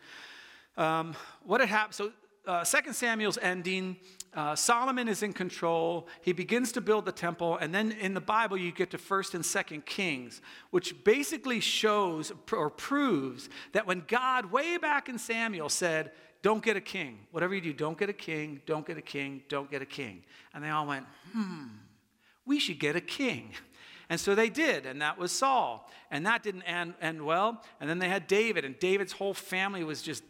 Um, 0.77 1.15
what 1.44 1.60
had 1.60 1.70
happened? 1.70 1.96
So, 1.96 2.12
uh, 2.48 2.63
2 2.63 2.94
Samuel's 2.94 3.38
ending. 3.41 3.98
Uh, 4.34 4.55
Solomon 4.55 5.08
is 5.08 5.24
in 5.24 5.34
control. 5.34 6.08
He 6.22 6.32
begins 6.32 6.72
to 6.74 6.82
build 6.82 7.05
the 7.05 7.12
temple. 7.12 7.58
And 7.58 7.75
then 7.75 7.91
in 7.91 8.13
the 8.13 8.22
Bible, 8.22 8.58
you 8.58 8.72
get 8.72 8.91
to 8.91 8.98
1st 8.98 9.36
and 9.36 9.44
2nd 9.44 9.86
Kings, 9.86 10.41
which 10.72 11.03
basically 11.03 11.60
shows 11.60 12.32
or 12.51 12.70
proves 12.70 13.50
that 13.74 13.86
when 13.86 14.03
God, 14.08 14.51
way 14.51 14.77
back 14.77 15.10
in 15.10 15.17
Samuel, 15.17 15.70
said, 15.70 16.12
Don't 16.41 16.63
get 16.63 16.77
a 16.77 16.82
king. 16.82 17.20
Whatever 17.32 17.55
you 17.55 17.62
do, 17.62 17.74
don't 17.74 17.98
get 17.98 18.10
a 18.10 18.13
king, 18.13 18.62
don't 18.65 18.86
get 18.86 18.98
a 18.98 19.01
king, 19.01 19.44
don't 19.50 19.70
get 19.70 19.82
a 19.82 19.86
king. 19.86 20.24
And 20.53 20.63
they 20.63 20.70
all 20.70 20.88
went, 20.88 21.05
Hmm 21.34 21.65
we 22.45 22.59
should 22.59 22.79
get 22.79 22.95
a 22.95 23.01
king. 23.01 23.51
And 24.09 24.19
so 24.19 24.35
they 24.35 24.49
did, 24.49 24.85
and 24.85 25.01
that 25.01 25.17
was 25.17 25.31
Saul. 25.31 25.89
And 26.11 26.25
that 26.25 26.43
didn't 26.43 26.61
end, 26.63 26.93
end 27.01 27.25
well. 27.25 27.63
And 27.81 27.89
then 27.89 27.99
they 27.99 28.09
had 28.09 28.27
David, 28.27 28.63
and 28.63 28.77
David's 28.79 29.11
whole 29.11 29.33
family 29.33 29.83
was 29.83 30.01
just 30.01 30.23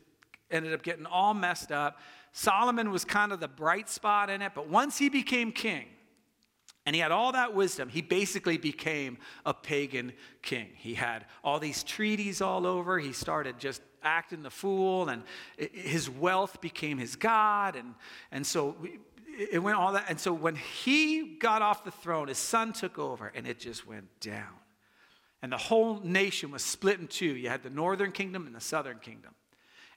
ended 0.49 0.73
up 0.73 0.81
getting 0.81 1.05
all 1.05 1.33
messed 1.33 1.71
up. 1.71 1.99
Solomon 2.31 2.91
was 2.91 3.03
kind 3.03 3.31
of 3.31 3.39
the 3.39 3.47
bright 3.47 3.89
spot 3.89 4.29
in 4.29 4.41
it, 4.41 4.53
but 4.55 4.69
once 4.69 4.97
he 4.97 5.09
became 5.09 5.51
king, 5.51 5.85
and 6.85 6.95
he 6.95 7.01
had 7.01 7.11
all 7.11 7.31
that 7.31 7.55
wisdom. 7.55 7.89
He 7.89 8.01
basically 8.01 8.57
became 8.57 9.17
a 9.45 9.53
pagan 9.53 10.13
king. 10.43 10.67
He 10.75 10.93
had 10.93 11.25
all 11.43 11.59
these 11.59 11.83
treaties 11.83 12.41
all 12.41 12.67
over. 12.67 12.99
He 12.99 13.11
started 13.11 13.57
just 13.57 13.81
acting 14.03 14.43
the 14.43 14.51
fool, 14.51 15.09
and 15.09 15.23
his 15.57 16.09
wealth 16.09 16.61
became 16.61 16.99
his 16.99 17.15
God. 17.15 17.75
And, 17.75 17.95
and 18.31 18.45
so 18.45 18.75
it 19.37 19.61
went 19.61 19.77
all 19.77 19.93
that. 19.93 20.05
And 20.09 20.19
so 20.19 20.33
when 20.33 20.55
he 20.55 21.37
got 21.37 21.61
off 21.61 21.83
the 21.83 21.91
throne, 21.91 22.27
his 22.27 22.37
son 22.37 22.73
took 22.73 22.97
over, 22.97 23.31
and 23.35 23.47
it 23.47 23.59
just 23.59 23.87
went 23.87 24.19
down. 24.19 24.53
And 25.41 25.51
the 25.51 25.57
whole 25.57 25.99
nation 25.99 26.51
was 26.51 26.63
split 26.63 26.99
in 26.99 27.07
two. 27.07 27.35
You 27.35 27.49
had 27.49 27.63
the 27.63 27.69
northern 27.69 28.11
kingdom 28.11 28.47
and 28.47 28.55
the 28.55 28.61
southern 28.61 28.99
kingdom. 28.99 29.35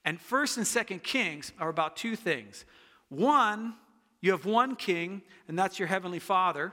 And 0.04 0.20
first 0.20 0.56
and 0.56 0.66
second 0.66 1.02
kings 1.02 1.52
are 1.58 1.68
about 1.68 1.96
two 1.96 2.16
things. 2.16 2.64
One 3.08 3.74
you 4.20 4.32
have 4.32 4.44
one 4.44 4.76
king, 4.76 5.22
and 5.46 5.58
that's 5.58 5.78
your 5.78 5.88
heavenly 5.88 6.18
father. 6.18 6.72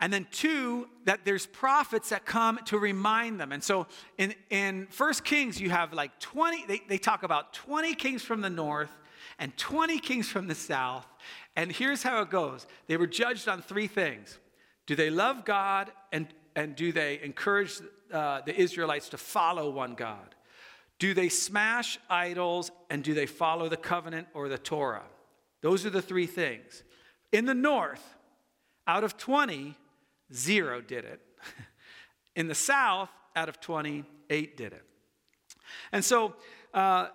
And 0.00 0.12
then 0.12 0.26
two, 0.30 0.88
that 1.04 1.24
there's 1.24 1.46
prophets 1.46 2.08
that 2.08 2.24
come 2.24 2.58
to 2.66 2.78
remind 2.78 3.38
them. 3.38 3.52
And 3.52 3.62
so 3.62 3.86
in, 4.18 4.34
in 4.50 4.86
First 4.90 5.24
Kings, 5.24 5.60
you 5.60 5.70
have 5.70 5.92
like 5.92 6.18
20, 6.18 6.66
they, 6.66 6.82
they 6.88 6.98
talk 6.98 7.22
about 7.22 7.52
20 7.52 7.94
kings 7.94 8.22
from 8.22 8.40
the 8.40 8.50
north 8.50 8.90
and 9.38 9.56
20 9.56 9.98
kings 9.98 10.28
from 10.28 10.46
the 10.46 10.54
south. 10.54 11.06
And 11.56 11.70
here's 11.70 12.02
how 12.02 12.22
it 12.22 12.30
goes. 12.30 12.66
They 12.86 12.96
were 12.96 13.06
judged 13.06 13.48
on 13.48 13.62
three 13.62 13.86
things. 13.86 14.38
Do 14.86 14.96
they 14.96 15.10
love 15.10 15.44
God 15.44 15.90
and, 16.12 16.28
and 16.54 16.76
do 16.76 16.92
they 16.92 17.20
encourage 17.22 17.80
uh, 18.12 18.42
the 18.44 18.58
Israelites 18.58 19.08
to 19.10 19.18
follow 19.18 19.70
one 19.70 19.94
God? 19.94 20.34
Do 20.98 21.14
they 21.14 21.28
smash 21.28 21.98
idols 22.08 22.70
and 22.90 23.02
do 23.02 23.14
they 23.14 23.26
follow 23.26 23.68
the 23.68 23.76
covenant 23.76 24.28
or 24.34 24.48
the 24.48 24.58
Torah? 24.58 25.04
Those 25.62 25.84
are 25.86 25.90
the 25.90 26.02
three 26.02 26.26
things. 26.26 26.84
In 27.32 27.46
the 27.46 27.54
north, 27.54 28.16
out 28.86 29.02
of 29.02 29.16
20, 29.16 29.74
zero 30.32 30.80
did 30.80 31.04
it. 31.04 31.20
In 32.36 32.48
the 32.48 32.54
south, 32.54 33.08
out 33.34 33.48
of 33.48 33.60
20, 33.60 34.04
eight 34.30 34.56
did 34.56 34.72
it. 34.72 34.84
And 35.92 36.04
so 36.04 36.34
uh, 36.72 37.08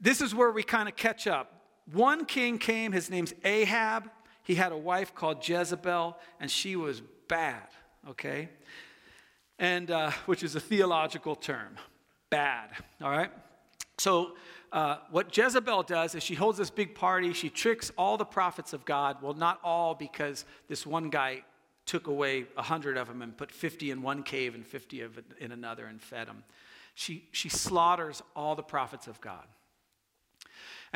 this 0.00 0.20
is 0.20 0.34
where 0.34 0.50
we 0.50 0.62
kind 0.62 0.88
of 0.88 0.96
catch 0.96 1.26
up. 1.26 1.52
One 1.92 2.24
king 2.24 2.58
came, 2.58 2.92
his 2.92 3.10
name's 3.10 3.34
Ahab. 3.44 4.10
He 4.42 4.54
had 4.54 4.72
a 4.72 4.76
wife 4.76 5.14
called 5.14 5.46
Jezebel, 5.46 6.16
and 6.40 6.50
she 6.50 6.76
was 6.76 7.02
bad, 7.28 7.66
okay? 8.08 8.48
And 9.58 9.90
uh, 9.90 10.10
which 10.26 10.42
is 10.42 10.54
a 10.54 10.60
theological 10.60 11.34
term 11.34 11.76
bad, 12.30 12.70
all 13.02 13.10
right? 13.10 13.30
So, 13.98 14.32
uh, 14.72 14.98
what 15.10 15.34
Jezebel 15.34 15.84
does 15.84 16.14
is 16.14 16.22
she 16.22 16.34
holds 16.34 16.58
this 16.58 16.70
big 16.70 16.94
party. 16.94 17.32
She 17.32 17.48
tricks 17.48 17.90
all 17.96 18.16
the 18.16 18.24
prophets 18.24 18.72
of 18.72 18.84
God. 18.84 19.22
Well, 19.22 19.32
not 19.32 19.58
all, 19.64 19.94
because 19.94 20.44
this 20.68 20.84
one 20.84 21.08
guy 21.08 21.44
took 21.86 22.08
away 22.08 22.46
a 22.56 22.62
hundred 22.62 22.98
of 22.98 23.06
them 23.06 23.22
and 23.22 23.36
put 23.36 23.50
50 23.50 23.92
in 23.92 24.02
one 24.02 24.22
cave 24.22 24.54
and 24.54 24.66
50 24.66 25.00
of 25.02 25.18
it 25.18 25.24
in 25.38 25.52
another 25.52 25.86
and 25.86 26.02
fed 26.02 26.26
them. 26.26 26.42
She, 26.94 27.28
she 27.30 27.48
slaughters 27.48 28.22
all 28.34 28.54
the 28.54 28.62
prophets 28.62 29.06
of 29.06 29.20
God. 29.20 29.46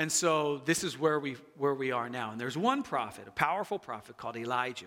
And 0.00 0.10
so 0.10 0.62
this 0.64 0.82
is 0.82 0.98
where 0.98 1.20
we, 1.20 1.36
where 1.58 1.74
we 1.74 1.92
are 1.92 2.08
now. 2.08 2.30
And 2.30 2.40
there's 2.40 2.56
one 2.56 2.82
prophet, 2.82 3.28
a 3.28 3.32
powerful 3.32 3.78
prophet 3.78 4.16
called 4.16 4.34
Elijah. 4.34 4.86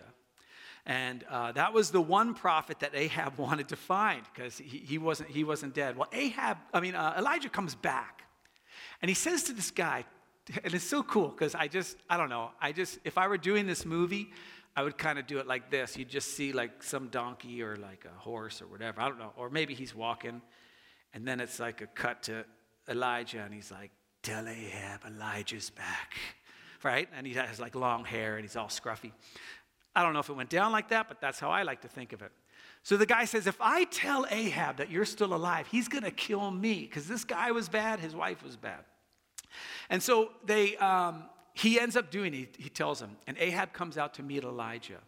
And 0.87 1.23
uh, 1.29 1.51
that 1.51 1.71
was 1.71 1.91
the 1.91 2.01
one 2.01 2.33
prophet 2.33 2.79
that 2.79 2.95
Ahab 2.95 3.37
wanted 3.37 3.69
to 3.69 3.75
find 3.75 4.23
because 4.33 4.57
he, 4.57 4.79
he, 4.79 4.97
wasn't, 4.97 5.29
he 5.29 5.43
wasn't 5.43 5.75
dead. 5.75 5.97
Well, 5.97 6.09
Ahab, 6.11 6.57
I 6.73 6.79
mean, 6.79 6.95
uh, 6.95 7.13
Elijah 7.15 7.49
comes 7.49 7.75
back 7.75 8.23
and 9.03 9.09
he 9.09 9.13
says 9.13 9.43
to 9.43 9.53
this 9.53 9.69
guy, 9.69 10.03
and 10.63 10.73
it's 10.73 10.83
so 10.83 11.03
cool 11.03 11.27
because 11.27 11.53
I 11.53 11.67
just, 11.67 11.95
I 12.09 12.17
don't 12.17 12.29
know, 12.29 12.49
I 12.59 12.71
just, 12.71 12.97
if 13.03 13.19
I 13.19 13.27
were 13.27 13.37
doing 13.37 13.67
this 13.67 13.85
movie, 13.85 14.31
I 14.75 14.81
would 14.81 14.97
kind 14.97 15.19
of 15.19 15.27
do 15.27 15.37
it 15.37 15.45
like 15.45 15.69
this. 15.69 15.95
You'd 15.95 16.09
just 16.09 16.35
see 16.35 16.53
like 16.53 16.81
some 16.81 17.09
donkey 17.09 17.61
or 17.61 17.75
like 17.75 18.07
a 18.11 18.19
horse 18.19 18.63
or 18.63 18.65
whatever. 18.65 18.99
I 18.99 19.09
don't 19.09 19.19
know. 19.19 19.33
Or 19.37 19.51
maybe 19.51 19.75
he's 19.75 19.93
walking 19.93 20.41
and 21.13 21.27
then 21.27 21.39
it's 21.39 21.59
like 21.59 21.81
a 21.81 21.87
cut 21.87 22.23
to 22.23 22.45
Elijah 22.89 23.43
and 23.43 23.53
he's 23.53 23.69
like, 23.69 23.91
Tell 24.23 24.47
Ahab 24.47 25.01
Elijah's 25.05 25.69
back. 25.69 26.15
Right? 26.81 27.07
And 27.15 27.27
he 27.27 27.33
has 27.33 27.59
like 27.59 27.75
long 27.75 28.03
hair 28.03 28.35
and 28.35 28.43
he's 28.43 28.55
all 28.55 28.67
scruffy. 28.67 29.11
I 29.95 30.01
don't 30.01 30.13
know 30.13 30.19
if 30.19 30.29
it 30.29 30.33
went 30.33 30.49
down 30.49 30.71
like 30.71 30.89
that, 30.89 31.07
but 31.07 31.21
that's 31.21 31.39
how 31.39 31.51
I 31.51 31.63
like 31.63 31.81
to 31.81 31.87
think 31.87 32.13
of 32.13 32.21
it. 32.21 32.31
So 32.81 32.97
the 32.97 33.05
guy 33.05 33.25
says, 33.25 33.47
If 33.47 33.57
I 33.61 33.85
tell 33.85 34.25
Ahab 34.29 34.77
that 34.77 34.89
you're 34.89 35.05
still 35.05 35.33
alive, 35.33 35.67
he's 35.67 35.87
going 35.87 36.03
to 36.03 36.11
kill 36.11 36.51
me 36.51 36.81
because 36.81 37.07
this 37.07 37.23
guy 37.23 37.51
was 37.51 37.69
bad, 37.69 37.99
his 37.99 38.15
wife 38.15 38.43
was 38.43 38.57
bad. 38.57 38.83
And 39.89 40.01
so 40.01 40.31
they, 40.45 40.75
um, 40.77 41.25
he 41.53 41.79
ends 41.79 41.95
up 41.95 42.09
doing 42.11 42.33
it. 42.33 42.55
He 42.57 42.69
tells 42.69 43.01
him. 43.01 43.11
And 43.27 43.37
Ahab 43.37 43.73
comes 43.73 43.97
out 43.97 44.15
to 44.15 44.23
meet 44.23 44.43
Elijah. 44.43 44.99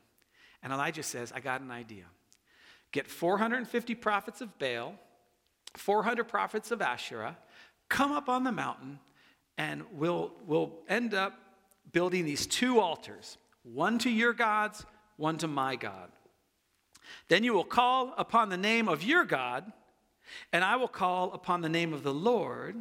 And 0.61 0.71
Elijah 0.71 1.03
says, 1.03 1.31
I 1.35 1.39
got 1.39 1.61
an 1.61 1.71
idea. 1.71 2.05
Get 2.91 3.07
450 3.07 3.95
prophets 3.95 4.41
of 4.41 4.57
Baal, 4.57 4.95
400 5.75 6.25
prophets 6.25 6.71
of 6.71 6.81
Asherah, 6.81 7.37
come 7.89 8.11
up 8.11 8.29
on 8.29 8.43
the 8.43 8.51
mountain, 8.51 8.99
and 9.57 9.83
we'll, 9.91 10.31
we'll 10.45 10.73
end 10.87 11.13
up 11.13 11.33
building 11.91 12.25
these 12.25 12.47
two 12.47 12.79
altars 12.79 13.37
one 13.63 13.97
to 13.97 14.11
your 14.11 14.33
gods, 14.33 14.85
one 15.17 15.37
to 15.39 15.47
my 15.47 15.75
God. 15.75 16.11
Then 17.29 17.43
you 17.43 17.53
will 17.53 17.63
call 17.63 18.13
upon 18.17 18.49
the 18.49 18.57
name 18.57 18.87
of 18.87 19.03
your 19.03 19.25
God, 19.25 19.71
and 20.53 20.63
I 20.63 20.75
will 20.75 20.87
call 20.87 21.33
upon 21.33 21.61
the 21.61 21.69
name 21.69 21.93
of 21.93 22.03
the 22.03 22.13
Lord, 22.13 22.75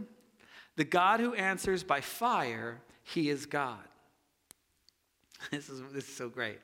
the 0.77 0.85
God 0.85 1.21
who 1.21 1.35
answers 1.35 1.83
by 1.83 2.01
fire. 2.01 2.81
He 3.03 3.29
is 3.29 3.47
God. 3.47 3.79
This 5.51 5.69
is, 5.69 5.83
this 5.93 6.09
is 6.09 6.17
so 6.17 6.31
great. 6.31 6.59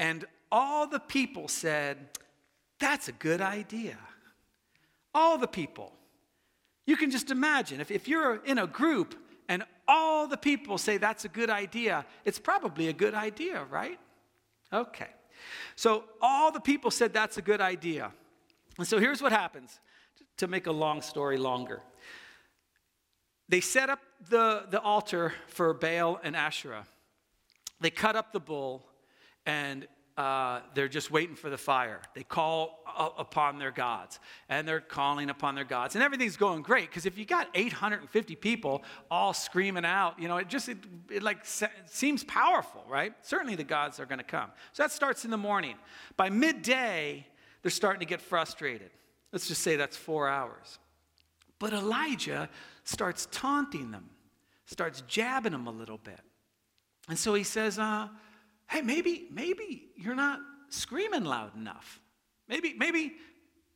And 0.00 0.24
all 0.50 0.88
the 0.88 0.98
people 0.98 1.46
said, 1.46 1.98
That's 2.80 3.06
a 3.08 3.12
good 3.12 3.40
idea. 3.40 3.98
All 5.14 5.38
the 5.38 5.46
people. 5.46 5.92
You 6.86 6.96
can 6.96 7.10
just 7.10 7.30
imagine 7.30 7.80
if, 7.80 7.90
if 7.90 8.08
you're 8.08 8.36
in 8.44 8.58
a 8.58 8.66
group 8.66 9.14
and 9.48 9.64
all 9.88 10.26
the 10.26 10.36
people 10.36 10.78
say 10.78 10.96
that's 10.96 11.24
a 11.24 11.28
good 11.28 11.50
idea, 11.50 12.06
it's 12.24 12.38
probably 12.38 12.88
a 12.88 12.92
good 12.92 13.14
idea, 13.14 13.64
right? 13.70 13.98
Okay. 14.72 15.08
So 15.74 16.04
all 16.22 16.50
the 16.50 16.60
people 16.60 16.90
said 16.90 17.12
that's 17.12 17.38
a 17.38 17.42
good 17.42 17.60
idea. 17.60 18.12
And 18.78 18.86
so 18.86 18.98
here's 18.98 19.20
what 19.20 19.32
happens 19.32 19.80
to 20.38 20.46
make 20.46 20.66
a 20.66 20.72
long 20.72 21.02
story 21.02 21.38
longer. 21.38 21.82
They 23.48 23.60
set 23.60 23.90
up 23.90 24.00
the, 24.28 24.66
the 24.70 24.80
altar 24.80 25.32
for 25.48 25.72
Baal 25.72 26.20
and 26.22 26.34
Asherah. 26.34 26.86
They 27.80 27.90
cut 27.90 28.16
up 28.16 28.32
the 28.32 28.40
bull 28.40 28.86
and 29.44 29.86
uh, 30.16 30.60
they're 30.72 30.88
just 30.88 31.10
waiting 31.10 31.36
for 31.36 31.50
the 31.50 31.58
fire. 31.58 32.00
They 32.14 32.22
call 32.22 32.82
upon 33.18 33.58
their 33.58 33.70
gods, 33.70 34.18
and 34.48 34.66
they're 34.66 34.80
calling 34.80 35.28
upon 35.28 35.54
their 35.54 35.64
gods, 35.64 35.94
and 35.94 36.02
everything's 36.02 36.38
going 36.38 36.62
great. 36.62 36.88
Because 36.88 37.04
if 37.04 37.18
you 37.18 37.26
got 37.26 37.48
850 37.54 38.34
people 38.36 38.82
all 39.10 39.34
screaming 39.34 39.84
out, 39.84 40.18
you 40.18 40.28
know, 40.28 40.38
it 40.38 40.48
just 40.48 40.70
it, 40.70 40.78
it 41.10 41.22
like 41.22 41.44
se- 41.44 41.68
seems 41.84 42.24
powerful, 42.24 42.82
right? 42.88 43.12
Certainly 43.20 43.56
the 43.56 43.64
gods 43.64 44.00
are 44.00 44.06
going 44.06 44.18
to 44.18 44.24
come. 44.24 44.50
So 44.72 44.82
that 44.82 44.90
starts 44.90 45.26
in 45.26 45.30
the 45.30 45.36
morning. 45.36 45.74
By 46.16 46.30
midday, 46.30 47.26
they're 47.60 47.70
starting 47.70 48.00
to 48.00 48.06
get 48.06 48.22
frustrated. 48.22 48.90
Let's 49.32 49.48
just 49.48 49.62
say 49.62 49.76
that's 49.76 49.98
four 49.98 50.28
hours. 50.28 50.78
But 51.58 51.74
Elijah 51.74 52.48
starts 52.84 53.28
taunting 53.30 53.90
them, 53.90 54.08
starts 54.64 55.02
jabbing 55.02 55.52
them 55.52 55.66
a 55.66 55.70
little 55.70 55.98
bit, 55.98 56.20
and 57.08 57.18
so 57.18 57.34
he 57.34 57.44
says, 57.44 57.78
uh, 57.78 58.08
hey, 58.68 58.82
maybe, 58.82 59.28
maybe 59.30 59.88
you're 59.96 60.14
not 60.14 60.40
screaming 60.68 61.24
loud 61.24 61.56
enough. 61.56 62.00
Maybe, 62.48 62.74
maybe, 62.76 63.12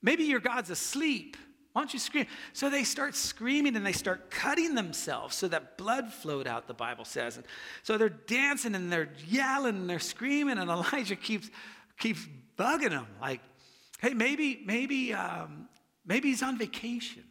maybe 0.03 0.25
your 0.25 0.41
God's 0.41 0.71
asleep. 0.71 1.37
Why 1.73 1.83
don't 1.83 1.93
you 1.93 2.01
scream? 2.01 2.27
So 2.53 2.69
they 2.69 2.83
start 2.83 3.15
screaming 3.15 3.77
and 3.77 3.87
they 3.87 3.93
start 3.93 4.31
cutting 4.31 4.75
themselves 4.75 5.37
so 5.37 5.47
that 5.49 5.79
blood 5.79 6.13
flowed 6.13 6.49
out, 6.49 6.67
the 6.67 6.75
Bible 6.75 7.05
says. 7.05 7.37
And 7.37 7.47
so 7.85 7.97
they're 7.97 8.09
dancing 8.09 8.75
and 8.75 8.93
they're 8.93 9.11
yelling 9.29 9.77
and 9.77 9.89
they're 9.89 10.01
screaming, 10.01 10.59
and 10.59 10.69
Elijah 10.69 11.17
keeps, 11.17 11.49
keeps 11.99 12.27
bugging 12.59 12.91
them 12.91 13.07
like, 13.21 13.41
hey, 14.01 14.15
maybe, 14.15 14.63
maybe, 14.67 15.15
um, 15.15 15.69
maybe 16.05 16.29
he's 16.29 16.43
on 16.43 16.59
vacation. 16.59 17.25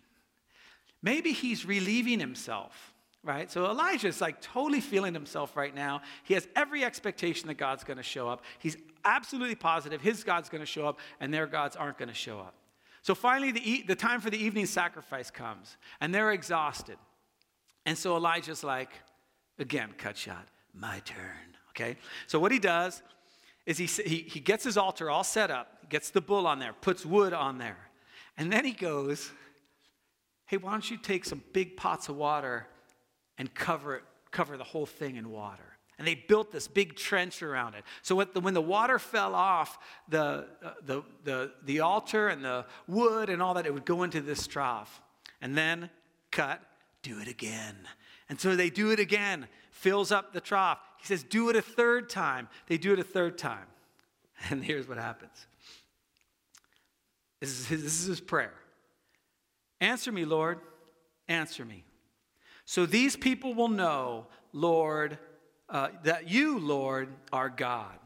Maybe 1.02 1.32
he's 1.34 1.66
relieving 1.66 2.20
himself 2.20 2.89
right? 3.24 3.52
So 3.52 3.66
Elijah 3.66 4.08
is 4.08 4.22
like 4.22 4.42
totally 4.42 4.82
feeling 4.82 5.14
himself 5.14 5.58
right 5.58 5.74
now. 5.74 6.02
He 6.24 6.34
has 6.36 6.48
every 6.56 6.84
expectation 6.84 7.48
that 7.48 7.56
God's 7.56 7.84
going 7.84 7.98
to 7.98 8.04
show 8.04 8.30
up. 8.30 8.44
He's 8.60 8.78
absolutely 9.06 9.56
positive 9.56 10.02
his 10.02 10.24
God's 10.24 10.50
going 10.50 10.62
to 10.62 10.66
show 10.66 10.88
up 10.88 11.00
and 11.20 11.34
their 11.34 11.48
gods 11.48 11.76
aren't 11.76 11.98
going 11.98 12.10
to 12.10 12.16
show 12.16 12.40
up. 12.40 12.56
So 13.02 13.16
finally, 13.16 13.52
the, 13.52 13.84
the 13.88 13.96
time 13.96 14.20
for 14.20 14.30
the 14.30 14.38
evening 14.38 14.66
sacrifice 14.66 15.32
comes 15.32 15.78
and 16.02 16.14
they're 16.14 16.32
exhausted. 16.32 16.98
And 17.86 17.98
so 17.98 18.16
Elijah's 18.16 18.64
like, 18.64 18.90
again, 19.58 19.94
cut 19.98 20.18
shot, 20.18 20.48
my 20.74 21.00
turn, 21.06 21.56
okay? 21.70 21.98
So 22.28 22.40
what 22.40 22.52
he 22.52 22.60
does 22.60 23.02
is 23.66 23.78
he, 23.78 23.86
he, 23.86 24.18
he 24.30 24.40
gets 24.40 24.64
his 24.64 24.78
altar 24.78 25.10
all 25.10 25.24
set 25.24 25.50
up, 25.50 25.90
gets 25.90 26.10
the 26.10 26.22
bull 26.22 26.46
on 26.46 26.60
there, 26.60 26.74
puts 26.74 27.06
wood 27.06 27.34
on 27.34 27.58
there. 27.58 27.78
And 28.38 28.52
then 28.52 28.66
he 28.66 28.72
goes, 28.72 29.32
hey, 30.46 30.58
why 30.58 30.72
don't 30.72 30.90
you 30.90 30.98
take 30.98 31.26
some 31.26 31.42
big 31.54 31.78
pots 31.78 32.10
of 32.10 32.16
water 32.16 32.68
and 33.40 33.52
cover 33.56 33.96
it, 33.96 34.04
cover 34.30 34.58
the 34.58 34.64
whole 34.64 34.86
thing 34.86 35.16
in 35.16 35.32
water. 35.32 35.64
And 35.98 36.08
they 36.08 36.16
built 36.16 36.52
this 36.52 36.68
big 36.68 36.96
trench 36.96 37.42
around 37.42 37.74
it. 37.74 37.84
So 38.04 38.24
when 38.24 38.54
the 38.54 38.62
water 38.62 39.00
fell 39.00 39.36
off 39.36 39.78
the, 40.08 40.48
uh, 40.64 40.74
the, 40.86 41.04
the, 41.24 41.52
the 41.66 41.80
altar 41.82 42.30
and 42.30 42.44
the 42.44 42.66
wood 42.88 43.30
and 43.30 43.42
all 43.42 43.56
that, 43.56 43.66
it 43.66 43.74
would 43.74 43.86
go 43.86 44.04
into 44.04 44.22
this 44.22 44.48
trough. 44.48 45.02
And 45.42 45.58
then 45.58 45.90
cut, 46.32 46.62
do 47.02 47.20
it 47.20 47.28
again. 47.28 47.76
And 48.30 48.40
so 48.40 48.56
they 48.56 48.70
do 48.70 48.92
it 48.92 49.00
again, 49.00 49.48
fills 49.72 50.12
up 50.12 50.32
the 50.32 50.40
trough. 50.40 50.80
He 51.00 51.08
says, 51.08 51.24
do 51.24 51.50
it 51.50 51.56
a 51.56 51.62
third 51.62 52.10
time. 52.10 52.48
They 52.68 52.78
do 52.78 52.94
it 52.94 53.00
a 53.00 53.04
third 53.04 53.38
time. 53.38 53.66
And 54.50 54.64
here's 54.64 54.88
what 54.88 54.98
happens 54.98 55.48
this 57.42 57.50
is 57.50 57.68
his, 57.68 57.84
this 57.84 58.00
is 58.00 58.06
his 58.06 58.22
prayer 58.22 58.54
Answer 59.82 60.14
me, 60.14 60.24
Lord, 60.24 60.60
answer 61.28 61.66
me. 61.66 61.84
So 62.70 62.86
these 62.86 63.16
people 63.16 63.56
will 63.56 63.68
know, 63.68 64.28
Lord, 64.54 65.18
uh, 65.70 65.88
that 66.04 66.30
you, 66.30 66.60
Lord, 66.60 67.10
are 67.34 67.50
God, 67.50 67.98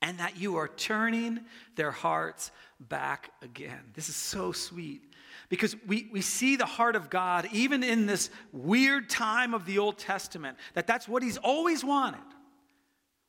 and 0.00 0.16
that 0.18 0.36
you 0.36 0.58
are 0.58 0.68
turning 0.68 1.40
their 1.74 1.90
hearts 1.90 2.52
back 2.78 3.32
again. 3.42 3.80
This 3.94 4.08
is 4.08 4.14
so 4.14 4.52
sweet 4.52 5.02
because 5.48 5.74
we, 5.88 6.08
we 6.12 6.20
see 6.20 6.54
the 6.54 6.64
heart 6.64 6.94
of 6.94 7.10
God 7.10 7.48
even 7.50 7.82
in 7.82 8.06
this 8.06 8.30
weird 8.52 9.10
time 9.10 9.54
of 9.54 9.66
the 9.66 9.80
Old 9.80 9.98
Testament, 9.98 10.56
that 10.74 10.86
that's 10.86 11.08
what 11.08 11.24
he's 11.24 11.38
always 11.38 11.84
wanted 11.84 12.20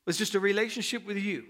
was 0.05 0.15
just 0.15 0.35
a 0.35 0.39
relationship 0.39 1.07
with 1.07 1.17
you. 1.17 1.45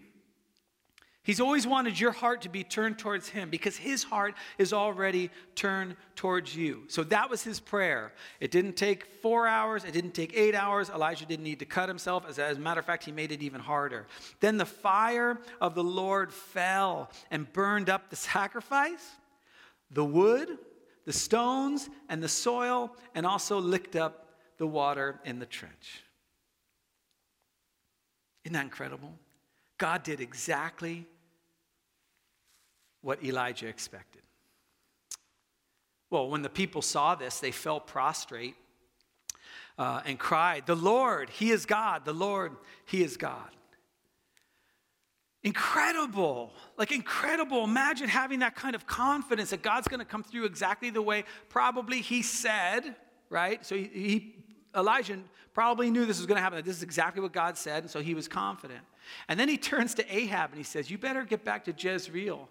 He's 1.26 1.40
always 1.40 1.66
wanted 1.66 2.00
your 2.00 2.12
heart 2.12 2.44
to 2.44 2.50
be 2.50 2.64
turned 2.64 3.00
towards 3.00 3.28
him 3.28 3.50
because 3.50 3.76
his 3.76 4.04
heart 4.04 4.36
is 4.60 4.72
already 4.72 5.32
turned 5.56 5.96
towards 6.16 6.56
you. 6.56 6.84
So 6.88 7.04
that 7.06 7.32
was 7.32 7.42
his 7.42 7.60
prayer. 7.60 8.14
It 8.40 8.52
didn't 8.52 8.78
take 8.78 9.06
four 9.24 9.48
hours, 9.48 9.84
it 9.86 9.92
didn't 9.92 10.14
take 10.14 10.38
eight 10.38 10.54
hours. 10.54 10.92
Elijah 10.92 11.26
didn't 11.26 11.44
need 11.44 11.58
to 11.60 11.66
cut 11.66 11.90
himself. 11.90 12.26
As, 12.30 12.38
as 12.38 12.58
a 12.58 12.60
matter 12.60 12.80
of 12.80 12.86
fact, 12.86 13.06
he 13.06 13.12
made 13.12 13.32
it 13.32 13.42
even 13.42 13.60
harder. 13.60 14.06
Then 14.40 14.58
the 14.58 14.68
fire 14.68 15.40
of 15.60 15.74
the 15.74 15.84
Lord 15.84 16.32
fell 16.32 17.10
and 17.32 17.52
burned 17.52 17.90
up 17.90 18.12
the 18.12 18.16
sacrifice, 18.16 19.16
the 19.90 20.06
wood, 20.06 20.60
the 21.06 21.14
stones, 21.14 21.90
and 22.08 22.22
the 22.22 22.30
soil, 22.30 22.96
and 23.16 23.26
also 23.26 23.60
licked 23.60 23.96
up 23.96 24.30
the 24.60 24.68
water 24.68 25.20
in 25.26 25.40
the 25.40 25.48
trench. 25.48 26.04
Isn't 28.44 28.54
that 28.54 28.64
incredible? 28.64 29.12
God 29.80 30.04
did 30.04 30.22
exactly 30.22 31.08
what 33.06 33.24
Elijah 33.24 33.68
expected. 33.68 34.24
Well, 36.10 36.28
when 36.28 36.42
the 36.42 36.50
people 36.50 36.82
saw 36.82 37.14
this, 37.14 37.40
they 37.40 37.52
fell 37.52 37.80
prostrate 37.80 38.56
uh, 39.78 40.02
and 40.06 40.18
cried, 40.18 40.66
The 40.66 40.76
Lord, 40.76 41.30
He 41.30 41.52
is 41.52 41.68
God. 41.68 42.04
The 42.04 42.14
Lord, 42.14 42.54
He 42.86 43.04
is 43.04 43.16
God. 43.16 43.52
Incredible. 45.44 46.52
Like, 46.78 46.92
incredible. 46.92 47.64
Imagine 47.64 48.10
having 48.10 48.40
that 48.40 48.56
kind 48.56 48.74
of 48.74 48.88
confidence 48.88 49.52
that 49.52 49.62
God's 49.62 49.88
going 49.88 50.00
to 50.00 50.06
come 50.06 50.24
through 50.24 50.46
exactly 50.46 50.90
the 50.90 51.04
way 51.04 51.26
probably 51.48 52.02
He 52.02 52.24
said, 52.24 52.96
right? 53.30 53.64
So, 53.64 53.76
he, 53.76 53.84
he 53.94 54.36
Elijah 54.76 55.20
probably 55.54 55.92
knew 55.92 56.08
this 56.08 56.18
was 56.18 56.26
going 56.26 56.38
to 56.38 56.42
happen, 56.42 56.56
that 56.56 56.66
this 56.66 56.78
is 56.78 56.84
exactly 56.84 57.22
what 57.22 57.34
God 57.34 57.56
said, 57.56 57.84
and 57.84 57.92
so 57.92 58.02
he 58.02 58.16
was 58.16 58.28
confident. 58.28 58.82
And 59.30 59.40
then 59.40 59.48
he 59.48 59.58
turns 59.58 59.94
to 59.94 60.14
Ahab 60.14 60.50
and 60.50 60.58
he 60.58 60.64
says, 60.64 60.90
You 60.90 60.98
better 60.98 61.24
get 61.24 61.46
back 61.46 61.66
to 61.66 61.72
Jezreel 61.72 62.50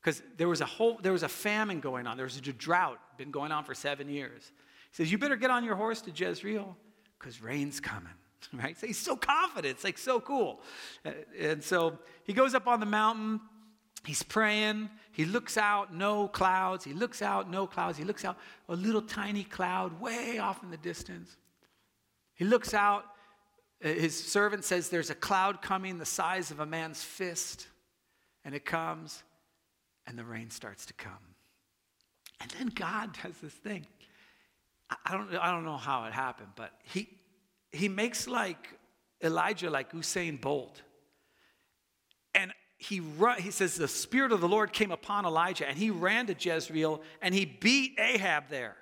because 0.00 0.22
there 0.36 0.48
was 0.48 0.60
a 0.60 0.66
whole 0.66 0.98
there 1.02 1.12
was 1.12 1.22
a 1.22 1.28
famine 1.28 1.80
going 1.80 2.06
on. 2.06 2.16
There 2.16 2.24
was 2.24 2.36
a 2.36 2.40
drought 2.40 2.98
been 3.16 3.30
going 3.30 3.52
on 3.52 3.64
for 3.64 3.74
seven 3.74 4.08
years. 4.08 4.52
He 4.90 4.96
says 4.96 5.12
you 5.12 5.18
better 5.18 5.36
get 5.36 5.50
on 5.50 5.64
your 5.64 5.76
horse 5.76 6.00
to 6.02 6.10
jezreel 6.10 6.76
because 7.18 7.42
rain's 7.42 7.80
coming 7.80 8.12
right? 8.52 8.78
So 8.78 8.86
he's 8.86 8.98
so 8.98 9.16
confident 9.16 9.74
it's 9.74 9.84
like 9.84 9.98
so 9.98 10.20
cool. 10.20 10.60
Uh, 11.04 11.10
and 11.38 11.62
so 11.62 11.98
he 12.24 12.32
goes 12.32 12.54
up 12.54 12.66
on 12.66 12.80
the 12.80 12.86
mountain 12.86 13.40
he's 14.06 14.22
praying 14.22 14.88
he 15.10 15.24
looks 15.24 15.56
out 15.56 15.92
no 15.92 16.28
clouds 16.28 16.84
he 16.84 16.92
looks 16.92 17.20
out 17.20 17.50
no 17.50 17.66
clouds 17.66 17.98
he 17.98 18.04
looks 18.04 18.24
out 18.24 18.38
a 18.68 18.76
little 18.76 19.02
tiny 19.02 19.42
cloud 19.42 20.00
way 20.00 20.38
off 20.38 20.62
in 20.62 20.70
the 20.70 20.76
distance. 20.76 21.36
He 22.34 22.44
looks 22.44 22.72
out 22.72 23.04
uh, 23.84 23.88
his 23.88 24.16
servant 24.16 24.64
says 24.64 24.88
there's 24.88 25.10
a 25.10 25.14
cloud 25.14 25.60
coming 25.60 25.98
the 25.98 26.06
size 26.06 26.50
of 26.50 26.60
a 26.60 26.66
man's 26.66 27.02
fist 27.02 27.66
and 28.44 28.54
it 28.54 28.64
comes 28.64 29.24
and 30.08 30.18
the 30.18 30.24
rain 30.24 30.50
starts 30.50 30.86
to 30.86 30.94
come. 30.94 31.12
And 32.40 32.50
then 32.52 32.68
God 32.68 33.16
does 33.22 33.34
this 33.42 33.52
thing. 33.52 33.86
I 35.04 35.12
don't, 35.12 35.34
I 35.36 35.50
don't 35.50 35.64
know 35.64 35.76
how 35.76 36.04
it 36.06 36.14
happened, 36.14 36.48
but 36.56 36.72
he, 36.82 37.08
he 37.72 37.88
makes 37.88 38.26
like 38.26 38.78
Elijah 39.22 39.68
like 39.68 39.92
Usain 39.92 40.40
Bolt. 40.40 40.80
And 42.34 42.54
he, 42.78 43.00
run, 43.00 43.40
he 43.40 43.50
says, 43.50 43.76
The 43.76 43.88
Spirit 43.88 44.32
of 44.32 44.40
the 44.40 44.48
Lord 44.48 44.72
came 44.72 44.90
upon 44.90 45.26
Elijah, 45.26 45.68
and 45.68 45.76
he 45.76 45.90
ran 45.90 46.26
to 46.28 46.36
Jezreel 46.38 47.02
and 47.20 47.34
he 47.34 47.44
beat 47.44 47.98
Ahab 47.98 48.44
there. 48.48 48.76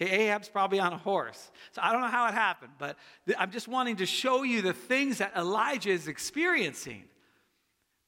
Okay, 0.00 0.26
Ahab's 0.26 0.48
probably 0.48 0.80
on 0.80 0.92
a 0.92 0.98
horse. 0.98 1.52
So 1.72 1.82
I 1.82 1.92
don't 1.92 2.00
know 2.00 2.08
how 2.08 2.26
it 2.26 2.34
happened, 2.34 2.72
but 2.78 2.96
I'm 3.38 3.52
just 3.52 3.68
wanting 3.68 3.96
to 3.96 4.06
show 4.06 4.42
you 4.42 4.62
the 4.62 4.72
things 4.72 5.18
that 5.18 5.32
Elijah 5.36 5.90
is 5.90 6.08
experiencing. 6.08 7.04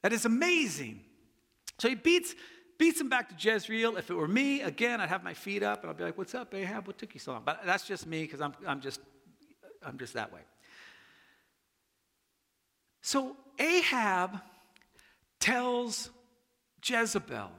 That 0.03 0.13
is 0.13 0.25
amazing. 0.25 1.03
So 1.79 1.89
he 1.89 1.95
beats 1.95 2.35
beats 2.79 3.01
him 3.01 3.09
back 3.09 3.29
to 3.29 3.35
Jezreel. 3.39 3.97
If 3.97 4.11
it 4.11 4.15
were 4.15 4.29
me, 4.29 4.63
again, 4.63 5.01
I'd 5.01 5.09
have 5.09 5.23
my 5.25 5.35
feet 5.35 5.63
up 5.63 5.83
and 5.83 5.91
I'd 5.91 5.97
be 5.97 6.05
like, 6.05 6.19
What's 6.19 6.35
up, 6.35 6.55
Ahab? 6.55 6.87
What 6.87 6.99
took 6.99 7.15
you 7.15 7.21
so 7.21 7.33
long? 7.33 7.43
But 7.45 7.63
that's 7.65 7.87
just 7.87 8.07
me 8.07 8.23
because 8.23 8.41
I'm, 8.41 8.55
I'm, 8.67 8.81
just, 8.81 9.01
I'm 9.83 9.99
just 9.99 10.15
that 10.15 10.33
way. 10.33 10.41
So 13.03 13.37
Ahab 13.59 14.41
tells 15.41 16.11
Jezebel, 16.83 17.51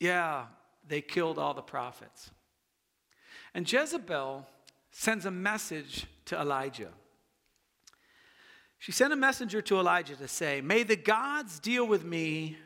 Yeah, 0.00 0.46
they 0.86 1.00
killed 1.00 1.38
all 1.38 1.54
the 1.54 1.62
prophets. 1.62 2.30
And 3.54 3.70
Jezebel 3.70 4.46
sends 4.90 5.26
a 5.26 5.30
message 5.30 6.06
to 6.26 6.40
Elijah. 6.40 6.90
She 8.78 8.92
sent 8.92 9.12
a 9.12 9.16
messenger 9.16 9.62
to 9.62 9.78
Elijah 9.78 10.16
to 10.16 10.28
say, 10.28 10.60
May 10.60 10.82
the 10.82 10.96
gods 10.96 11.58
deal 11.58 11.86
with 11.86 12.04
me 12.04 12.58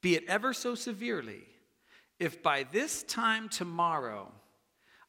be 0.00 0.14
it 0.14 0.24
ever 0.28 0.52
so 0.52 0.74
severely, 0.74 1.42
if 2.18 2.42
by 2.42 2.64
this 2.72 3.02
time 3.02 3.48
tomorrow 3.48 4.30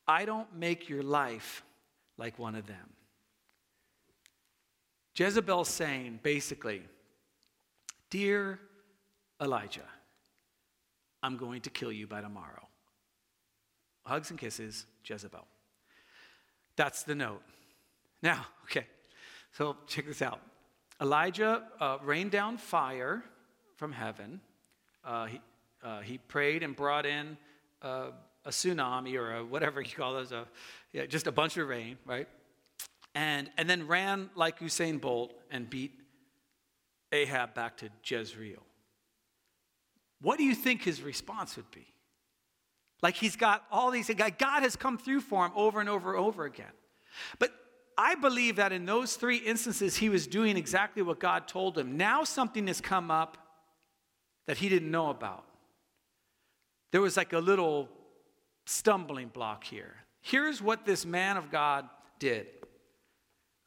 I 0.08 0.26
don't 0.26 0.56
make 0.56 0.90
your 0.90 1.04
life 1.04 1.64
like 2.18 2.38
one 2.38 2.56
of 2.56 2.68
them. 2.68 2.94
Jezebel's 5.16 5.70
saying 5.70 6.20
basically, 6.24 6.82
Dear 8.10 8.60
Elijah, 9.42 9.88
I'm 11.24 11.38
going 11.38 11.62
to 11.62 11.70
kill 11.70 11.92
you 11.92 12.08
by 12.08 12.22
tomorrow. 12.22 12.68
Hugs 14.06 14.32
and 14.32 14.40
kisses, 14.40 14.86
Jezebel. 15.06 15.46
That's 16.76 17.04
the 17.04 17.16
note. 17.16 17.44
Now, 18.22 18.46
okay, 18.66 18.86
so 19.54 19.78
check 19.88 20.06
this 20.08 20.22
out. 20.22 20.42
Elijah 21.02 21.64
uh, 21.80 21.98
rained 22.04 22.32
down 22.32 22.58
fire 22.58 23.24
from 23.76 23.92
heaven 23.92 24.42
uh, 25.04 25.26
he, 25.26 25.42
uh, 25.84 26.02
he 26.02 26.18
prayed 26.18 26.64
and 26.64 26.76
brought 26.76 27.06
in 27.06 27.38
uh, 27.82 28.12
a 28.46 28.50
tsunami 28.50 29.16
or 29.16 29.38
a, 29.38 29.46
whatever 29.46 29.82
you 29.82 29.96
call 29.96 30.14
those, 30.14 30.32
a, 30.32 30.46
yeah, 30.94 31.06
just 31.06 31.28
a 31.28 31.32
bunch 31.32 31.58
of 31.58 31.68
rain, 31.68 31.98
right? 32.06 32.28
And, 33.14 33.50
and 33.58 33.70
then 33.70 33.88
ran 33.88 34.30
like 34.36 34.60
Usain 34.60 35.02
Bolt 35.02 35.34
and 35.50 35.70
beat 35.70 35.92
Ahab 37.12 37.54
back 37.54 37.78
to 37.78 37.90
Jezreel. 38.04 38.64
What 40.22 40.38
do 40.38 40.44
you 40.44 40.56
think 40.56 40.84
his 40.84 41.02
response 41.02 41.56
would 41.58 41.70
be? 41.72 41.86
Like 43.02 43.16
he's 43.16 43.36
got 43.36 43.64
all 43.72 43.90
these, 43.92 44.10
God 44.10 44.64
has 44.64 44.76
come 44.76 44.98
through 44.98 45.22
for 45.22 45.46
him 45.46 45.52
over 45.56 45.80
and 45.80 45.90
over 45.90 46.16
and 46.16 46.24
over 46.24 46.46
again. 46.46 46.72
But 47.40 47.52
I 47.98 48.16
believe 48.16 48.56
that 48.56 48.72
in 48.72 48.86
those 48.86 49.16
three 49.16 49.38
instances, 49.38 49.98
he 49.98 50.10
was 50.10 50.28
doing 50.28 50.56
exactly 50.56 51.02
what 51.02 51.20
God 51.20 51.48
told 51.48 51.78
him. 51.78 51.98
Now 51.98 52.24
something 52.24 52.68
has 52.68 52.80
come 52.80 53.12
up 53.12 53.38
that 54.48 54.58
he 54.58 54.70
didn't 54.70 54.92
know 54.92 55.10
about. 55.10 55.46
There 56.92 57.02
was 57.02 57.18
like 57.18 57.34
a 57.34 57.40
little 57.40 57.90
stumbling 58.66 59.30
block 59.30 59.64
here. 59.64 59.96
Here's 60.22 60.62
what 60.62 60.86
this 60.86 61.06
man 61.06 61.38
of 61.38 61.52
God 61.52 61.88
did 62.20 62.48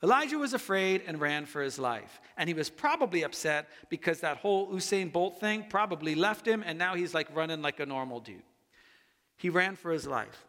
Elijah 0.03 0.37
was 0.37 0.53
afraid 0.53 1.03
and 1.07 1.19
ran 1.19 1.47
for 1.47 1.63
his 1.63 1.79
life. 1.79 2.21
And 2.37 2.47
he 2.47 2.53
was 2.53 2.69
probably 2.69 3.23
upset 3.23 3.71
because 3.89 4.21
that 4.21 4.37
whole 4.37 4.71
Usain 4.71 5.11
Bolt 5.11 5.41
thing 5.41 5.65
probably 5.71 6.15
left 6.15 6.47
him, 6.47 6.63
and 6.65 6.79
now 6.79 6.95
he's 6.95 7.15
like 7.15 7.35
running 7.35 7.63
like 7.63 7.81
a 7.81 7.87
normal 7.87 8.21
dude. 8.21 8.43
He 9.39 9.49
ran 9.49 9.77
for 9.77 9.93
his 9.93 10.07
life. 10.07 10.45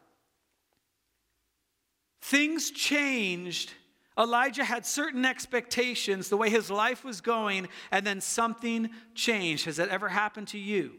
Things 2.22 2.70
changed 2.70 3.72
Elijah 4.18 4.64
had 4.64 4.86
certain 4.86 5.26
expectations, 5.26 6.30
the 6.30 6.38
way 6.38 6.50
his 6.50 6.70
life 6.72 7.04
was 7.04 7.20
going, 7.22 7.68
and 7.92 8.08
then 8.08 8.22
something 8.22 8.90
changed. 9.14 9.66
Has 9.66 9.78
that 9.78 9.90
ever 9.90 10.08
happened 10.08 10.48
to 10.50 10.58
you? 10.58 10.94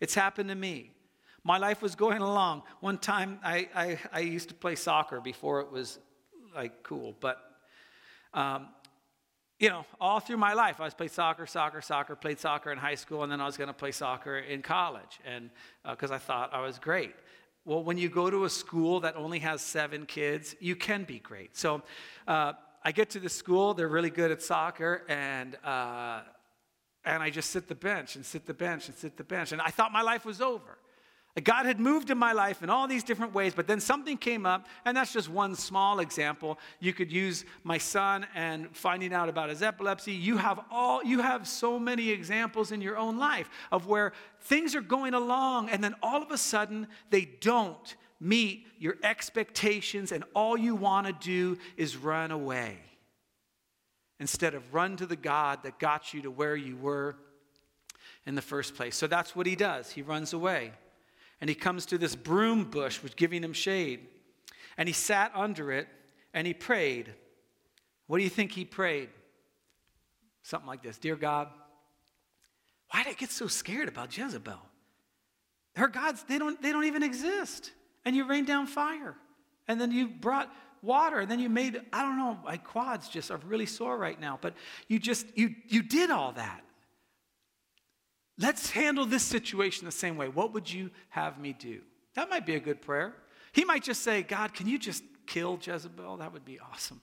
It's 0.00 0.14
happened 0.14 0.48
to 0.48 0.54
me. 0.54 0.92
My 1.44 1.58
life 1.58 1.82
was 1.82 1.96
going 1.96 2.22
along. 2.22 2.62
One 2.80 2.98
time 2.98 3.40
I, 3.42 3.68
I, 3.74 3.98
I 4.12 4.20
used 4.20 4.48
to 4.50 4.54
play 4.54 4.76
soccer 4.76 5.20
before 5.20 5.60
it 5.60 5.72
was 5.72 5.98
like 6.54 6.82
cool, 6.84 7.16
but 7.18 7.38
um, 8.32 8.68
you 9.58 9.68
know, 9.68 9.84
all 10.00 10.18
through 10.18 10.38
my 10.38 10.54
life, 10.54 10.80
I 10.80 10.84
was 10.84 10.94
played 10.94 11.12
soccer, 11.12 11.46
soccer, 11.46 11.80
soccer, 11.80 12.16
played 12.16 12.40
soccer 12.40 12.72
in 12.72 12.78
high 12.78 12.96
school, 12.96 13.22
and 13.22 13.30
then 13.30 13.40
I 13.40 13.46
was 13.46 13.56
going 13.56 13.68
to 13.68 13.74
play 13.74 13.92
soccer 13.92 14.38
in 14.38 14.60
college, 14.60 15.20
and 15.24 15.50
because 15.88 16.10
uh, 16.10 16.14
I 16.14 16.18
thought 16.18 16.52
I 16.52 16.60
was 16.60 16.80
great. 16.80 17.14
Well, 17.64 17.84
when 17.84 17.96
you 17.96 18.08
go 18.08 18.28
to 18.28 18.44
a 18.44 18.50
school 18.50 19.00
that 19.00 19.14
only 19.14 19.38
has 19.38 19.62
seven 19.62 20.04
kids, 20.04 20.56
you 20.58 20.74
can 20.74 21.04
be 21.04 21.20
great. 21.20 21.56
So 21.56 21.82
uh, 22.26 22.54
I 22.82 22.90
get 22.90 23.10
to 23.10 23.20
the 23.20 23.28
school, 23.28 23.72
they're 23.72 23.86
really 23.86 24.10
good 24.10 24.32
at 24.32 24.42
soccer, 24.42 25.04
and, 25.08 25.56
uh, 25.64 26.22
and 27.04 27.22
I 27.22 27.30
just 27.30 27.50
sit 27.50 27.68
the 27.68 27.76
bench 27.76 28.16
and 28.16 28.26
sit 28.26 28.46
the 28.46 28.54
bench 28.54 28.88
and 28.88 28.96
sit 28.96 29.16
the 29.16 29.22
bench. 29.22 29.52
And 29.52 29.62
I 29.62 29.70
thought 29.70 29.92
my 29.92 30.02
life 30.02 30.24
was 30.24 30.40
over. 30.40 30.76
God 31.40 31.64
had 31.64 31.80
moved 31.80 32.10
in 32.10 32.18
my 32.18 32.32
life 32.32 32.62
in 32.62 32.68
all 32.68 32.86
these 32.86 33.02
different 33.02 33.32
ways, 33.32 33.54
but 33.54 33.66
then 33.66 33.80
something 33.80 34.18
came 34.18 34.44
up, 34.44 34.66
and 34.84 34.94
that's 34.94 35.14
just 35.14 35.30
one 35.30 35.54
small 35.54 36.00
example. 36.00 36.58
You 36.78 36.92
could 36.92 37.10
use 37.10 37.46
my 37.64 37.78
son 37.78 38.26
and 38.34 38.68
finding 38.76 39.14
out 39.14 39.30
about 39.30 39.48
his 39.48 39.62
epilepsy. 39.62 40.12
You 40.12 40.36
have 40.36 40.60
all 40.70 41.02
you 41.02 41.20
have 41.20 41.48
so 41.48 41.78
many 41.78 42.10
examples 42.10 42.70
in 42.70 42.82
your 42.82 42.98
own 42.98 43.16
life 43.16 43.48
of 43.70 43.86
where 43.86 44.12
things 44.40 44.74
are 44.74 44.82
going 44.82 45.14
along, 45.14 45.70
and 45.70 45.82
then 45.82 45.94
all 46.02 46.22
of 46.22 46.30
a 46.30 46.36
sudden 46.36 46.86
they 47.08 47.24
don't 47.40 47.96
meet 48.20 48.66
your 48.78 48.96
expectations, 49.02 50.12
and 50.12 50.24
all 50.34 50.58
you 50.58 50.74
want 50.74 51.06
to 51.06 51.14
do 51.14 51.56
is 51.78 51.96
run 51.96 52.30
away. 52.30 52.76
Instead 54.20 54.54
of 54.54 54.74
run 54.74 54.98
to 54.98 55.06
the 55.06 55.16
God 55.16 55.60
that 55.62 55.78
got 55.78 56.12
you 56.12 56.20
to 56.22 56.30
where 56.30 56.54
you 56.54 56.76
were 56.76 57.16
in 58.26 58.34
the 58.34 58.42
first 58.42 58.74
place. 58.74 58.96
So 58.96 59.06
that's 59.06 59.34
what 59.34 59.46
he 59.46 59.56
does. 59.56 59.90
He 59.90 60.02
runs 60.02 60.34
away 60.34 60.72
and 61.42 61.48
he 61.48 61.56
comes 61.56 61.86
to 61.86 61.98
this 61.98 62.14
broom 62.14 62.62
bush, 62.62 63.02
which 63.02 63.16
giving 63.16 63.42
him 63.42 63.52
shade. 63.52 64.06
And 64.78 64.88
he 64.88 64.92
sat 64.92 65.32
under 65.34 65.72
it 65.72 65.88
and 66.32 66.46
he 66.46 66.54
prayed. 66.54 67.12
What 68.06 68.18
do 68.18 68.24
you 68.24 68.30
think 68.30 68.52
he 68.52 68.64
prayed? 68.64 69.08
Something 70.44 70.68
like 70.68 70.84
this 70.84 70.98
Dear 70.98 71.16
God, 71.16 71.48
why 72.92 73.02
did 73.02 73.10
I 73.10 73.14
get 73.14 73.32
so 73.32 73.48
scared 73.48 73.88
about 73.88 74.16
Jezebel? 74.16 74.60
Her 75.74 75.88
gods, 75.88 76.22
they 76.28 76.38
don't, 76.38 76.62
they 76.62 76.70
don't 76.70 76.84
even 76.84 77.02
exist. 77.02 77.72
And 78.04 78.14
you 78.14 78.24
rained 78.24 78.46
down 78.46 78.68
fire. 78.68 79.16
And 79.66 79.80
then 79.80 79.90
you 79.90 80.06
brought 80.06 80.48
water. 80.80 81.18
And 81.18 81.28
then 81.28 81.40
you 81.40 81.48
made, 81.48 81.80
I 81.92 82.02
don't 82.02 82.18
know, 82.18 82.38
my 82.44 82.56
quads 82.56 83.08
just 83.08 83.32
are 83.32 83.40
really 83.48 83.66
sore 83.66 83.98
right 83.98 84.20
now. 84.20 84.38
But 84.40 84.54
you 84.86 85.00
just, 85.00 85.26
you, 85.34 85.56
you 85.66 85.82
did 85.82 86.12
all 86.12 86.30
that. 86.32 86.62
Let's 88.38 88.70
handle 88.70 89.06
this 89.06 89.22
situation 89.22 89.84
the 89.84 89.92
same 89.92 90.16
way. 90.16 90.28
What 90.28 90.52
would 90.54 90.72
you 90.72 90.90
have 91.10 91.38
me 91.38 91.52
do? 91.52 91.80
That 92.14 92.30
might 92.30 92.46
be 92.46 92.54
a 92.54 92.60
good 92.60 92.80
prayer. 92.80 93.14
He 93.52 93.64
might 93.64 93.82
just 93.82 94.02
say, 94.02 94.22
God, 94.22 94.54
can 94.54 94.66
you 94.66 94.78
just 94.78 95.04
kill 95.26 95.58
Jezebel? 95.62 96.18
That 96.18 96.32
would 96.32 96.44
be 96.44 96.58
awesome. 96.58 97.00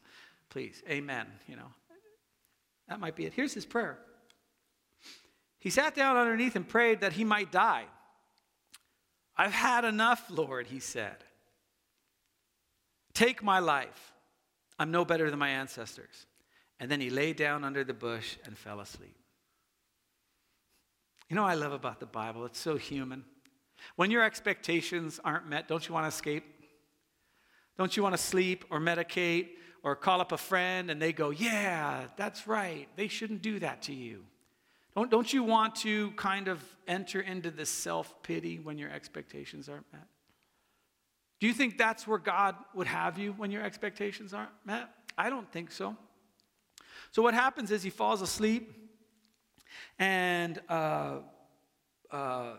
Please. 0.49 0.81
Amen. 0.89 1.27
You 1.47 1.55
know, 1.55 1.71
that 2.87 2.99
might 2.99 3.15
be 3.15 3.25
it. 3.25 3.33
Here's 3.33 3.53
his 3.53 3.65
prayer. 3.65 3.99
He 5.59 5.69
sat 5.69 5.93
down 5.93 6.17
underneath 6.17 6.55
and 6.55 6.67
prayed 6.67 7.01
that 7.01 7.13
he 7.13 7.23
might 7.23 7.51
die. 7.51 7.85
I've 9.37 9.53
had 9.53 9.85
enough, 9.85 10.25
Lord, 10.29 10.67
he 10.67 10.79
said. 10.79 11.17
Take 13.13 13.43
my 13.43 13.59
life. 13.59 14.13
I'm 14.77 14.91
no 14.91 15.05
better 15.05 15.29
than 15.29 15.39
my 15.39 15.49
ancestors. 15.49 16.25
And 16.79 16.89
then 16.89 17.01
he 17.01 17.09
lay 17.09 17.33
down 17.33 17.63
under 17.63 17.83
the 17.83 17.93
bush 17.93 18.37
and 18.45 18.57
fell 18.57 18.79
asleep. 18.79 19.15
You 21.29 21.35
know 21.35 21.43
what 21.43 21.51
I 21.51 21.55
love 21.55 21.73
about 21.73 21.99
the 21.99 22.07
Bible? 22.07 22.45
It's 22.45 22.59
so 22.59 22.75
human. 22.75 23.23
When 23.95 24.09
your 24.09 24.23
expectations 24.23 25.19
aren't 25.23 25.47
met, 25.47 25.67
don't 25.67 25.87
you 25.87 25.93
want 25.93 26.05
to 26.05 26.07
escape? 26.07 26.43
Don't 27.77 27.95
you 27.95 28.03
want 28.03 28.13
to 28.13 28.21
sleep 28.21 28.65
or 28.71 28.79
medicate 28.79 29.49
or 29.83 29.95
call 29.95 30.21
up 30.21 30.31
a 30.31 30.37
friend 30.37 30.89
and 30.89 31.01
they 31.01 31.13
go, 31.13 31.29
Yeah, 31.29 32.05
that's 32.17 32.47
right. 32.47 32.89
They 32.95 33.07
shouldn't 33.07 33.41
do 33.41 33.59
that 33.59 33.83
to 33.83 33.93
you. 33.93 34.25
Don't, 34.95 35.11
don't 35.11 35.31
you 35.31 35.43
want 35.43 35.75
to 35.77 36.11
kind 36.11 36.47
of 36.47 36.63
enter 36.87 37.21
into 37.21 37.51
this 37.51 37.69
self 37.69 38.21
pity 38.23 38.59
when 38.59 38.77
your 38.77 38.89
expectations 38.89 39.69
aren't 39.69 39.85
met? 39.93 40.07
Do 41.39 41.47
you 41.47 41.53
think 41.53 41.77
that's 41.77 42.05
where 42.05 42.17
God 42.17 42.55
would 42.73 42.87
have 42.87 43.17
you 43.17 43.33
when 43.33 43.51
your 43.51 43.63
expectations 43.63 44.33
aren't 44.33 44.49
met? 44.65 44.89
I 45.17 45.29
don't 45.29 45.49
think 45.51 45.71
so. 45.71 45.95
So, 47.11 47.21
what 47.21 47.33
happens 47.33 47.71
is 47.71 47.83
he 47.83 47.89
falls 47.89 48.21
asleep. 48.21 48.88
And 49.97 50.59
uh, 50.69 51.17
uh, 52.11 52.53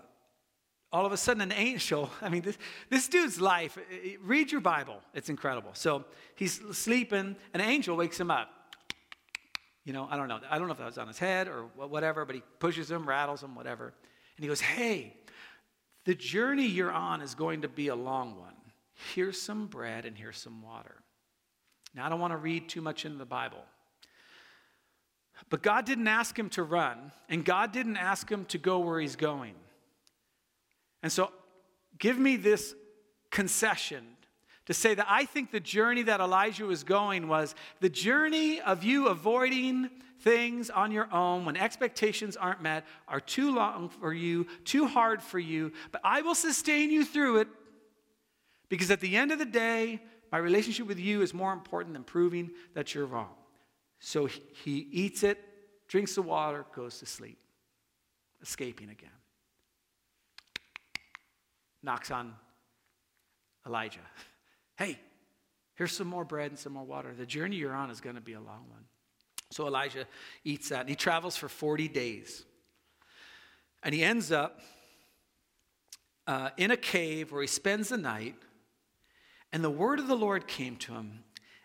all 0.92 1.06
of 1.06 1.12
a 1.12 1.16
sudden, 1.16 1.40
an 1.42 1.52
angel, 1.52 2.10
I 2.22 2.28
mean, 2.28 2.42
this, 2.42 2.58
this 2.88 3.08
dude's 3.08 3.40
life, 3.40 3.78
read 4.22 4.52
your 4.52 4.60
Bible, 4.60 4.96
it's 5.14 5.28
incredible. 5.28 5.70
So 5.74 6.04
he's 6.34 6.60
sleeping, 6.76 7.36
an 7.54 7.60
angel 7.60 7.96
wakes 7.96 8.18
him 8.18 8.30
up. 8.30 8.48
You 9.84 9.94
know, 9.94 10.06
I 10.10 10.16
don't 10.16 10.28
know. 10.28 10.40
I 10.50 10.58
don't 10.58 10.66
know 10.66 10.72
if 10.72 10.78
that 10.78 10.86
was 10.86 10.98
on 10.98 11.08
his 11.08 11.18
head 11.18 11.48
or 11.48 11.64
whatever, 11.74 12.24
but 12.24 12.34
he 12.34 12.42
pushes 12.58 12.90
him, 12.90 13.08
rattles 13.08 13.42
him, 13.42 13.54
whatever. 13.54 13.94
And 14.36 14.44
he 14.44 14.46
goes, 14.46 14.60
Hey, 14.60 15.16
the 16.04 16.14
journey 16.14 16.66
you're 16.66 16.92
on 16.92 17.22
is 17.22 17.34
going 17.34 17.62
to 17.62 17.68
be 17.68 17.88
a 17.88 17.94
long 17.94 18.38
one. 18.38 18.54
Here's 19.14 19.40
some 19.40 19.66
bread 19.66 20.04
and 20.04 20.16
here's 20.16 20.36
some 20.36 20.62
water. 20.62 20.96
Now, 21.94 22.06
I 22.06 22.08
don't 22.08 22.20
want 22.20 22.32
to 22.32 22.36
read 22.36 22.68
too 22.68 22.80
much 22.80 23.04
into 23.04 23.18
the 23.18 23.24
Bible. 23.24 23.64
But 25.48 25.62
God 25.62 25.86
didn't 25.86 26.08
ask 26.08 26.38
him 26.38 26.50
to 26.50 26.62
run, 26.62 27.12
and 27.28 27.44
God 27.44 27.72
didn't 27.72 27.96
ask 27.96 28.28
him 28.30 28.44
to 28.46 28.58
go 28.58 28.80
where 28.80 29.00
he's 29.00 29.16
going. 29.16 29.54
And 31.02 31.10
so, 31.10 31.32
give 31.98 32.18
me 32.18 32.36
this 32.36 32.74
concession 33.30 34.04
to 34.66 34.74
say 34.74 34.94
that 34.94 35.06
I 35.08 35.24
think 35.24 35.50
the 35.50 35.60
journey 35.60 36.02
that 36.02 36.20
Elijah 36.20 36.66
was 36.66 36.84
going 36.84 37.26
was 37.26 37.54
the 37.80 37.88
journey 37.88 38.60
of 38.60 38.84
you 38.84 39.08
avoiding 39.08 39.90
things 40.20 40.70
on 40.70 40.92
your 40.92 41.12
own 41.12 41.44
when 41.44 41.56
expectations 41.56 42.36
aren't 42.36 42.62
met, 42.62 42.86
are 43.08 43.20
too 43.20 43.54
long 43.54 43.88
for 43.88 44.12
you, 44.12 44.46
too 44.64 44.86
hard 44.86 45.22
for 45.22 45.38
you, 45.38 45.72
but 45.92 46.00
I 46.04 46.20
will 46.20 46.34
sustain 46.34 46.90
you 46.90 47.04
through 47.04 47.40
it 47.40 47.48
because 48.68 48.90
at 48.90 49.00
the 49.00 49.16
end 49.16 49.32
of 49.32 49.38
the 49.38 49.46
day, 49.46 50.00
my 50.30 50.38
relationship 50.38 50.86
with 50.86 51.00
you 51.00 51.22
is 51.22 51.34
more 51.34 51.52
important 51.52 51.94
than 51.94 52.04
proving 52.04 52.50
that 52.74 52.94
you're 52.94 53.06
wrong. 53.06 53.34
So 54.00 54.26
he 54.26 54.88
eats 54.90 55.22
it, 55.22 55.38
drinks 55.86 56.14
the 56.14 56.22
water, 56.22 56.64
goes 56.74 56.98
to 56.98 57.06
sleep, 57.06 57.38
escaping 58.42 58.88
again. 58.88 59.10
Knocks 61.82 62.10
on 62.10 62.34
Elijah. 63.66 64.00
Hey, 64.76 64.98
here's 65.74 65.92
some 65.92 66.06
more 66.06 66.24
bread 66.24 66.50
and 66.50 66.58
some 66.58 66.72
more 66.72 66.86
water. 66.86 67.12
The 67.14 67.26
journey 67.26 67.56
you're 67.56 67.74
on 67.74 67.90
is 67.90 68.00
going 68.00 68.14
to 68.14 68.22
be 68.22 68.32
a 68.32 68.40
long 68.40 68.64
one. 68.70 68.86
So 69.50 69.66
Elijah 69.66 70.06
eats 70.42 70.70
that. 70.70 70.80
And 70.80 70.88
he 70.88 70.94
travels 70.94 71.36
for 71.36 71.50
40 71.50 71.86
days. 71.88 72.46
And 73.82 73.94
he 73.94 74.02
ends 74.02 74.32
up 74.32 74.60
uh, 76.26 76.48
in 76.56 76.70
a 76.70 76.78
cave 76.78 77.30
where 77.30 77.42
he 77.42 77.46
spends 77.46 77.90
the 77.90 77.98
night. 77.98 78.36
And 79.52 79.62
the 79.62 79.68
word 79.68 79.98
of 79.98 80.06
the 80.06 80.16
Lord 80.16 80.46
came 80.46 80.76
to 80.76 80.94
him 80.94 81.24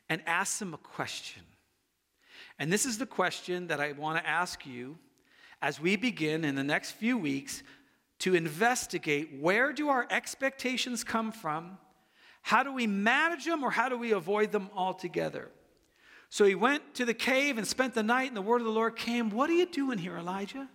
and 0.10 0.21
asked 0.26 0.62
him 0.62 0.74
a 0.74 0.78
question. 0.78 1.43
And 2.58 2.72
this 2.72 2.86
is 2.86 2.98
the 2.98 3.06
question 3.06 3.68
that 3.68 3.80
I 3.80 3.91
want 3.91 4.18
to 4.18 4.30
ask 4.30 4.65
you 4.65 4.98
as 5.62 5.80
we 5.80 5.96
begin 5.96 6.46
in 6.46 6.56
the 6.56 6.63
next 6.63 6.91
few 6.91 7.18
weeks 7.18 7.63
to 8.20 8.36
investigate 8.36 9.38
where 9.39 9.74
do 9.74 9.89
our 9.89 10.08
expectations 10.10 11.04
come 11.04 11.32
from? 11.32 11.78
How 12.41 12.63
do 12.63 12.72
we 12.72 12.88
manage 12.88 13.46
them 13.46 13.63
or 13.63 13.72
how 13.72 13.89
do 13.89 13.98
we 13.98 14.12
avoid 14.12 14.52
them 14.52 14.70
altogether? 14.76 15.50
So 16.30 16.46
he 16.46 16.56
went 16.56 16.96
to 16.96 17.06
the 17.06 17.13
cave 17.13 17.58
and 17.58 17.68
spent 17.68 17.94
the 17.94 18.04
night, 18.04 18.28
and 18.28 18.38
the 18.38 18.41
word 18.41 18.62
of 18.62 18.65
the 18.65 18.74
Lord 18.74 18.96
came. 18.96 19.30
What 19.30 19.50
are 19.50 19.54
you 19.54 19.65
doing 19.65 19.98
here, 19.98 20.18
Elijah? 20.18 20.68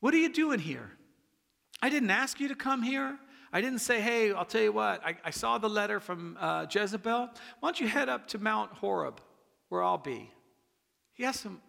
What 0.00 0.14
are 0.14 0.18
you 0.18 0.32
doing 0.32 0.58
here? 0.58 0.90
I 1.82 1.88
didn't 1.88 2.10
ask 2.10 2.40
you 2.40 2.48
to 2.48 2.54
come 2.54 2.82
here. 2.82 3.18
I 3.52 3.60
didn't 3.60 3.80
say, 3.80 4.00
hey, 4.00 4.32
I'll 4.32 4.44
tell 4.44 4.62
you 4.62 4.72
what, 4.72 5.04
I, 5.04 5.16
I 5.24 5.30
saw 5.30 5.58
the 5.58 5.68
letter 5.68 6.00
from 6.00 6.36
uh, 6.40 6.66
Jezebel. 6.70 7.30
Why 7.60 7.68
don't 7.68 7.80
you 7.80 7.88
head 7.88 8.08
up 8.08 8.28
to 8.28 8.38
Mount 8.38 8.72
Horeb? 8.72 9.20
Where 9.70 9.82
I'll 9.82 9.98
be. 9.98 10.30
He 11.14 11.24
asked 11.24 11.42
him, 11.42 11.60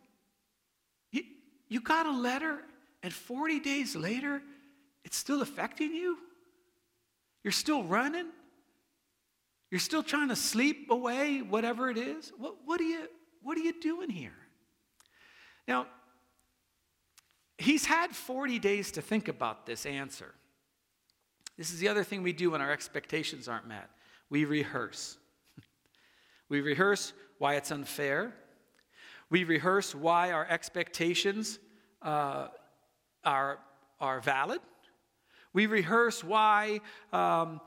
you, 1.12 1.24
you 1.70 1.80
got 1.80 2.06
a 2.06 2.12
letter, 2.12 2.60
and 3.02 3.14
40 3.14 3.62
days 3.62 3.96
later, 3.96 4.42
it's 5.06 5.16
still 5.16 5.42
affecting 5.42 5.94
you? 5.94 6.18
You're 7.44 7.52
still 7.52 7.84
running? 7.84 8.28
You're 9.72 9.80
still 9.80 10.04
trying 10.04 10.28
to 10.30 10.36
sleep 10.36 10.92
away 10.92 11.42
whatever 11.42 11.90
it 11.90 11.98
is? 11.98 12.34
What, 12.38 12.56
what, 12.66 12.82
are, 12.82 12.86
you, 12.86 13.08
what 13.42 13.58
are 13.58 13.62
you 13.62 13.80
doing 13.80 14.10
here? 14.10 14.36
Now, 15.68 15.88
he's 17.58 17.86
had 17.86 18.12
40 18.12 18.60
days 18.60 18.92
to 18.92 19.02
think 19.02 19.28
about 19.28 19.66
this 19.66 19.86
answer. 19.86 20.34
This 21.58 21.72
is 21.72 21.80
the 21.80 21.88
other 21.88 22.04
thing 22.04 22.24
we 22.24 22.34
do 22.34 22.52
when 22.52 22.62
our 22.62 22.72
expectations 22.72 23.48
aren't 23.48 23.68
met 23.68 23.90
we 24.32 24.46
rehearse. 24.46 25.18
we 26.50 26.62
rehearse 26.62 27.12
why 27.42 27.56
it's 27.56 27.72
unfair. 27.72 28.36
We 29.32 29.46
rehearse 29.46 29.96
why 29.96 30.32
our 30.32 30.46
expectations 30.48 31.58
uh, 32.04 32.50
are, 33.26 33.58
are 34.00 34.22
valid. 34.22 34.60
We 35.52 35.66
rehearse 35.66 36.24
why 36.24 36.82
um, 37.12 37.60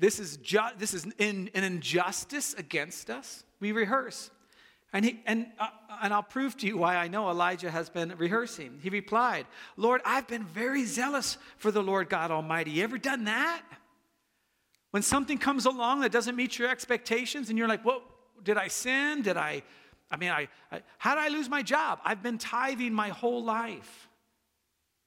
this 0.00 0.18
is, 0.18 0.36
ju- 0.38 0.74
this 0.78 0.94
is 0.94 1.06
in, 1.18 1.48
an 1.54 1.62
injustice 1.62 2.54
against 2.54 3.08
us. 3.08 3.44
We 3.60 3.70
rehearse. 3.70 4.32
And, 4.92 5.04
he, 5.04 5.20
and, 5.26 5.46
uh, 5.60 5.68
and 6.02 6.12
I'll 6.12 6.24
prove 6.24 6.56
to 6.56 6.66
you 6.66 6.78
why 6.78 6.96
I 6.96 7.06
know 7.06 7.30
Elijah 7.30 7.70
has 7.70 7.88
been 7.88 8.12
rehearsing. 8.18 8.80
He 8.82 8.90
replied, 8.90 9.46
Lord, 9.76 10.00
I've 10.04 10.26
been 10.26 10.44
very 10.44 10.84
zealous 10.84 11.38
for 11.56 11.70
the 11.70 11.84
Lord 11.84 12.08
God 12.08 12.32
Almighty. 12.32 12.72
You 12.72 12.82
ever 12.82 12.98
done 12.98 13.24
that? 13.26 13.62
When 14.90 15.04
something 15.04 15.38
comes 15.38 15.66
along 15.66 16.00
that 16.00 16.10
doesn't 16.10 16.34
meet 16.34 16.58
your 16.58 16.68
expectations 16.68 17.48
and 17.48 17.56
you're 17.56 17.68
like, 17.68 17.84
well, 17.84 18.02
did 18.42 18.56
I 18.56 18.68
sin? 18.68 19.22
Did 19.22 19.36
I, 19.36 19.62
I 20.10 20.16
mean, 20.16 20.30
I, 20.30 20.48
I, 20.70 20.82
how 20.98 21.14
did 21.14 21.24
I 21.24 21.28
lose 21.28 21.48
my 21.48 21.62
job? 21.62 22.00
I've 22.04 22.22
been 22.22 22.38
tithing 22.38 22.92
my 22.92 23.08
whole 23.08 23.42
life. 23.44 24.08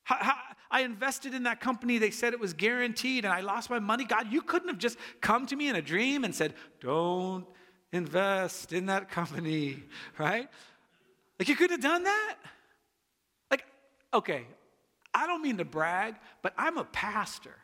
I 0.10 0.82
invested 0.82 1.34
in 1.34 1.43
that 1.43 1.62
company. 1.62 1.98
They 1.98 2.12
said 2.12 2.34
it 2.34 2.39
was 2.39 2.54
guaranteed 2.54 3.26
and 3.26 3.34
I 3.34 3.41
lost 3.41 3.69
my 3.69 3.80
money. 3.80 4.06
God, 4.06 4.32
you 4.32 4.41
couldn't 4.41 4.69
have 4.69 4.78
just 4.78 4.98
come 5.22 5.46
to 5.48 5.56
me 5.56 5.69
in 5.69 5.76
a 5.76 5.82
dream 5.82 6.24
and 6.24 6.34
said, 6.34 6.56
Don't 6.80 7.46
invest 7.91 8.74
in 8.74 8.88
that 8.88 9.10
company, 9.10 9.84
right? 10.17 10.50
Like 11.39 11.48
you 11.48 11.56
could 11.56 11.72
have 11.72 11.82
done 11.82 12.04
that. 12.04 12.36
Like, 13.52 13.65
okay, 14.13 14.46
I 15.13 15.28
don't 15.28 15.41
mean 15.41 15.58
to 15.58 15.65
brag, 15.65 16.15
but 16.41 16.54
I'm 16.58 16.78
a 16.78 16.86
pastor. 16.86 17.56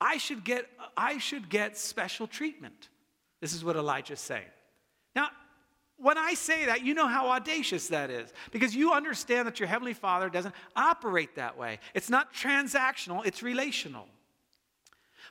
I 0.00 0.18
should 0.18 0.44
get, 0.44 0.66
I 0.96 1.18
should 1.18 1.48
get 1.48 1.78
special 1.78 2.26
treatment. 2.26 2.88
This 3.40 3.54
is 3.54 3.64
what 3.64 3.76
Elijah's 3.76 4.20
saying. 4.20 4.44
Now, 5.16 5.30
when 5.96 6.18
I 6.18 6.34
say 6.34 6.66
that, 6.66 6.84
you 6.84 6.92
know 6.92 7.08
how 7.08 7.30
audacious 7.30 7.88
that 7.88 8.10
is 8.10 8.30
because 8.52 8.76
you 8.76 8.92
understand 8.92 9.48
that 9.48 9.58
your 9.58 9.66
Heavenly 9.66 9.94
Father 9.94 10.28
doesn't 10.28 10.54
operate 10.76 11.36
that 11.36 11.56
way. 11.56 11.80
It's 11.94 12.10
not 12.10 12.34
transactional, 12.34 13.24
it's 13.26 13.42
relational. 13.42 14.06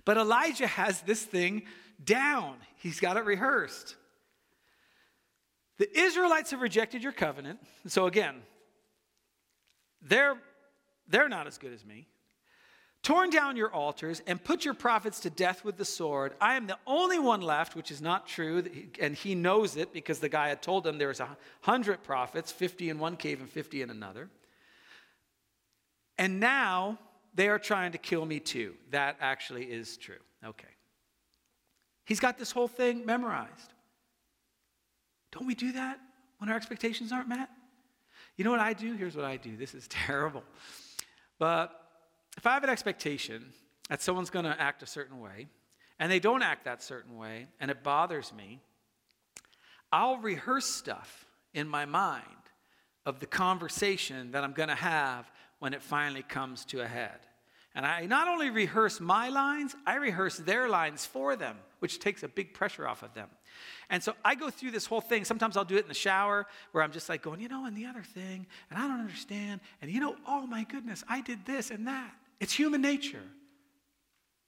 But 0.03 0.17
Elijah 0.17 0.67
has 0.67 1.01
this 1.01 1.23
thing 1.23 1.63
down, 2.03 2.55
he's 2.77 2.99
got 2.99 3.15
it 3.15 3.25
rehearsed. 3.25 3.95
The 5.77 5.99
Israelites 5.99 6.51
have 6.51 6.61
rejected 6.61 7.03
your 7.03 7.11
covenant. 7.11 7.59
So 7.87 8.07
again, 8.07 8.35
they're, 10.01 10.37
they're 11.07 11.29
not 11.29 11.47
as 11.47 11.57
good 11.57 11.73
as 11.73 11.85
me 11.85 12.07
torn 13.05 13.29
down 13.29 13.55
your 13.55 13.71
altars, 13.71 14.23
and 14.25 14.43
put 14.43 14.65
your 14.65 14.73
prophets 14.73 15.19
to 15.19 15.29
death 15.29 15.63
with 15.63 15.77
the 15.77 15.85
sword. 15.85 16.33
I 16.41 16.55
am 16.55 16.65
the 16.65 16.79
only 16.87 17.19
one 17.19 17.39
left, 17.39 17.75
which 17.75 17.91
is 17.91 18.01
not 18.01 18.27
true. 18.27 18.63
And 18.99 19.15
he 19.15 19.35
knows 19.35 19.77
it 19.77 19.93
because 19.93 20.17
the 20.17 20.27
guy 20.27 20.49
had 20.49 20.63
told 20.63 20.87
him 20.87 20.97
there 20.97 21.09
was 21.09 21.19
a 21.19 21.37
hundred 21.61 22.01
prophets, 22.01 22.51
50 22.51 22.89
in 22.89 22.97
one 22.97 23.15
cave 23.15 23.41
and 23.41 23.49
50 23.49 23.83
in 23.83 23.91
another. 23.91 24.27
And 26.17 26.39
now 26.39 26.97
they 27.35 27.47
are 27.47 27.59
trying 27.59 27.91
to 27.91 27.99
kill 27.99 28.25
me 28.25 28.39
too. 28.39 28.73
That 28.89 29.17
actually 29.21 29.65
is 29.65 29.97
true. 29.97 30.15
Okay. 30.43 30.67
He's 32.05 32.19
got 32.19 32.39
this 32.39 32.51
whole 32.51 32.67
thing 32.67 33.05
memorized. 33.05 33.71
Don't 35.31 35.45
we 35.45 35.53
do 35.53 35.73
that 35.73 35.99
when 36.39 36.49
our 36.49 36.55
expectations 36.55 37.11
aren't 37.11 37.29
met? 37.29 37.49
You 38.35 38.45
know 38.45 38.51
what 38.51 38.61
I 38.61 38.73
do? 38.73 38.95
Here's 38.95 39.15
what 39.15 39.25
I 39.25 39.37
do. 39.37 39.55
This 39.55 39.75
is 39.75 39.87
terrible. 39.89 40.43
But 41.37 41.84
if 42.37 42.45
I 42.45 42.53
have 42.53 42.63
an 42.63 42.69
expectation 42.69 43.53
that 43.89 44.01
someone's 44.01 44.29
going 44.29 44.45
to 44.45 44.59
act 44.59 44.83
a 44.83 44.87
certain 44.87 45.19
way, 45.19 45.47
and 45.99 46.11
they 46.11 46.19
don't 46.19 46.41
act 46.41 46.65
that 46.65 46.83
certain 46.83 47.17
way, 47.17 47.47
and 47.59 47.71
it 47.71 47.83
bothers 47.83 48.33
me, 48.33 48.59
I'll 49.91 50.17
rehearse 50.17 50.65
stuff 50.65 51.25
in 51.53 51.67
my 51.67 51.85
mind 51.85 52.23
of 53.05 53.19
the 53.19 53.25
conversation 53.25 54.31
that 54.31 54.43
I'm 54.43 54.53
going 54.53 54.69
to 54.69 54.75
have 54.75 55.31
when 55.59 55.73
it 55.73 55.81
finally 55.81 56.23
comes 56.23 56.65
to 56.65 56.81
a 56.81 56.87
head. 56.87 57.19
And 57.75 57.85
I 57.85 58.05
not 58.05 58.27
only 58.27 58.49
rehearse 58.49 58.99
my 58.99 59.29
lines, 59.29 59.75
I 59.85 59.95
rehearse 59.95 60.37
their 60.37 60.69
lines 60.69 61.05
for 61.05 61.35
them, 61.35 61.57
which 61.79 61.99
takes 61.99 62.23
a 62.23 62.27
big 62.27 62.53
pressure 62.53 62.87
off 62.87 63.03
of 63.03 63.13
them. 63.13 63.27
And 63.89 64.01
so 64.01 64.13
I 64.23 64.35
go 64.35 64.49
through 64.49 64.71
this 64.71 64.85
whole 64.85 65.01
thing. 65.01 65.25
Sometimes 65.25 65.57
I'll 65.57 65.65
do 65.65 65.75
it 65.75 65.83
in 65.83 65.87
the 65.87 65.93
shower 65.93 66.47
where 66.71 66.83
I'm 66.83 66.91
just 66.91 67.09
like 67.09 67.21
going, 67.21 67.41
you 67.41 67.49
know, 67.49 67.65
and 67.65 67.75
the 67.75 67.85
other 67.85 68.01
thing, 68.01 68.47
and 68.69 68.79
I 68.79 68.87
don't 68.87 69.01
understand. 69.01 69.59
And 69.81 69.91
you 69.91 69.99
know, 69.99 70.15
oh 70.27 70.47
my 70.47 70.63
goodness, 70.63 71.03
I 71.07 71.21
did 71.21 71.45
this 71.45 71.69
and 71.69 71.87
that. 71.87 72.13
It's 72.39 72.53
human 72.53 72.81
nature. 72.81 73.23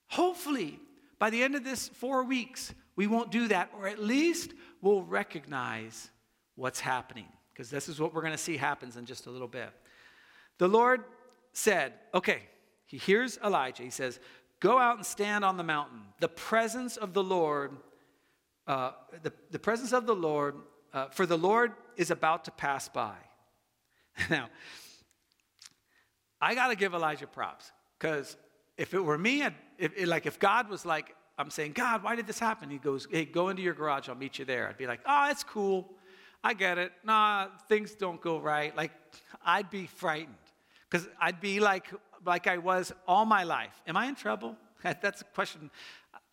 Hopefully, 0.10 0.80
by 1.20 1.30
the 1.30 1.44
end 1.44 1.56
of 1.56 1.64
this 1.64 1.88
four 1.88 2.24
weeks, 2.24 2.74
we 2.96 3.08
won't 3.08 3.32
do 3.32 3.48
that, 3.50 3.72
or 3.78 3.88
at 3.88 4.00
least 4.00 4.54
we'll 4.82 5.04
recognize 5.04 6.10
what's 6.56 6.80
happening, 6.80 7.28
because 7.54 7.70
this 7.70 7.88
is 7.88 8.00
what 8.00 8.14
we're 8.14 8.22
going 8.22 8.34
to 8.34 8.38
see 8.38 8.58
happens 8.58 8.98
in 8.98 9.06
just 9.06 9.28
a 9.28 9.30
little 9.30 9.48
bit. 9.48 9.70
The 10.58 10.68
Lord 10.68 11.04
said, 11.54 11.94
okay, 12.14 12.42
he 12.86 12.98
hears 12.98 13.38
Elijah. 13.44 13.84
He 13.84 13.90
says, 13.90 14.20
Go 14.60 14.80
out 14.80 14.98
and 14.98 15.06
stand 15.06 15.46
on 15.46 15.58
the 15.58 15.64
mountain. 15.64 16.02
The 16.20 16.30
presence 16.30 16.98
of 16.98 17.14
the 17.14 17.24
Lord, 17.24 17.78
uh, 18.66 18.92
the, 19.22 19.32
the 19.52 19.60
presence 19.60 19.94
of 19.94 20.08
the 20.08 20.16
Lord, 20.16 20.56
uh, 20.94 21.10
for 21.10 21.28
the 21.28 21.38
Lord 21.38 21.74
is 21.96 22.10
about 22.10 22.46
to 22.46 22.52
pass 22.52 22.90
by. 22.90 23.16
now, 24.32 24.48
I 26.42 26.56
got 26.56 26.70
to 26.70 26.76
give 26.76 26.96
Elijah 26.96 27.28
props. 27.28 27.72
Because 27.98 28.38
if 28.78 28.94
it 28.94 29.00
were 29.00 29.18
me, 29.18 29.44
if, 29.78 30.08
like 30.08 30.26
if 30.26 30.40
God 30.40 30.70
was 30.70 30.86
like, 30.86 31.16
I'm 31.38 31.50
saying, 31.50 31.74
God, 31.74 32.04
why 32.04 32.16
did 32.16 32.26
this 32.26 32.40
happen? 32.40 32.70
He 32.70 32.78
goes, 32.78 33.08
hey, 33.12 33.26
go 33.26 33.50
into 33.50 33.62
your 33.62 33.74
garage, 33.74 34.10
I'll 34.10 34.16
meet 34.16 34.40
you 34.40 34.46
there. 34.46 34.68
I'd 34.68 34.78
be 34.78 34.88
like, 34.88 35.02
ah, 35.06 35.28
oh, 35.28 35.32
it's 35.32 35.44
cool. 35.44 35.94
I 36.44 36.54
get 36.54 36.78
it. 36.78 36.92
Nah, 37.04 37.48
things 37.68 37.94
don't 37.94 38.22
go 38.22 38.40
right. 38.40 38.76
Like, 38.76 38.92
I'd 39.46 39.70
be 39.70 39.86
frightened. 39.86 40.36
Because 40.90 41.08
I'd 41.20 41.42
be 41.42 41.60
like, 41.60 41.92
like 42.26 42.48
I 42.48 42.58
was 42.58 42.92
all 43.08 43.26
my 43.26 43.44
life. 43.44 43.74
Am 43.88 43.98
I 43.98 44.08
in 44.08 44.16
trouble? 44.16 44.56
That's 44.84 45.22
a 45.22 45.26
question 45.26 45.70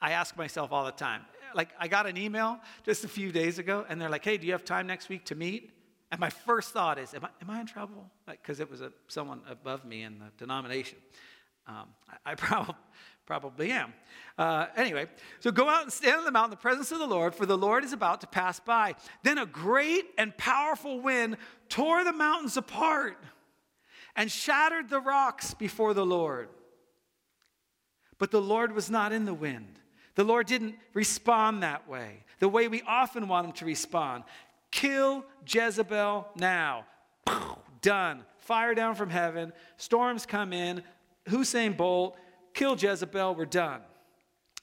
I 0.01 0.13
ask 0.13 0.37
myself 0.37 0.73
all 0.73 0.85
the 0.85 0.93
time. 0.93 1.23
Like, 1.55 1.71
I 1.79 1.89
got 1.89 2.07
an 2.07 2.17
email 2.17 2.59
just 2.85 3.05
a 3.05 3.09
few 3.09 3.31
days 3.31 3.59
ago, 3.59 3.87
and 3.89 4.01
they're 4.01 4.09
like, 4.09 4.25
hey, 4.25 4.37
do 4.37 4.47
you 4.47 4.53
have 4.53 4.65
time 4.65 4.87
next 4.87 5.09
week 5.09 5.25
to 5.27 5.35
meet? 5.35 5.71
And 6.11 6.21
my 6.21 6.31
first 6.31 6.73
thought 6.73 6.99
is, 6.99 7.15
am 7.15 7.25
I, 7.25 7.29
am 7.43 7.51
I 7.51 7.61
in 7.61 7.67
trouble? 7.67 8.11
Because 8.27 8.59
like, 8.59 8.69
it 8.69 8.71
was 8.71 8.81
a, 8.81 8.93
someone 9.09 9.41
above 9.49 9.85
me 9.85 10.03
in 10.03 10.19
the 10.19 10.27
denomination. 10.37 10.99
Um, 11.67 11.89
I, 12.09 12.33
I 12.33 12.35
probably, 12.35 12.75
probably 13.27 13.71
am. 13.71 13.93
Uh, 14.37 14.67
anyway, 14.77 15.07
so 15.41 15.51
go 15.51 15.69
out 15.69 15.83
and 15.83 15.93
stand 15.93 16.19
on 16.19 16.25
the 16.25 16.31
mountain 16.31 16.53
in 16.53 16.59
the 16.59 16.63
presence 16.63 16.93
of 16.93 16.99
the 16.99 17.07
Lord, 17.07 17.35
for 17.35 17.47
the 17.47 17.57
Lord 17.57 17.85
is 17.85 17.93
about 17.93 18.21
to 18.23 18.27
pass 18.27 18.61
by. 18.61 18.95
Then 19.23 19.39
a 19.39 19.47
great 19.47 20.07
and 20.19 20.37
powerful 20.37 21.01
wind 21.01 21.37
tore 21.69 22.05
the 22.05 22.13
mountains 22.13 22.57
apart 22.57 23.17
and 24.17 24.31
shattered 24.31 24.89
the 24.89 25.01
rocks 25.01 25.55
before 25.55 25.95
the 25.95 26.07
Lord. 26.07 26.49
But 28.19 28.31
the 28.31 28.41
Lord 28.41 28.73
was 28.73 28.91
not 28.91 29.13
in 29.13 29.25
the 29.25 29.35
wind. 29.35 29.81
The 30.15 30.25
Lord 30.25 30.47
didn't 30.47 30.77
respond 30.93 31.63
that 31.63 31.89
way, 31.89 32.25
the 32.39 32.49
way 32.49 32.69
we 32.69 32.83
often 32.87 33.27
want 33.27 33.47
him 33.47 33.53
to 33.55 33.65
respond. 33.65 34.25
Kill 34.71 35.25
Jezebel 35.47 36.29
now. 36.37 36.85
Done. 37.81 38.25
Fire 38.39 38.75
down 38.75 38.95
from 38.95 39.11
heaven. 39.11 39.53
Storms 39.77 40.27
come 40.27 40.53
in. 40.53 40.83
Usain 41.29 41.77
Bolt, 41.77 42.17
kill 42.53 42.77
Jezebel, 42.77 43.35
we're 43.35 43.47
done. 43.47 43.81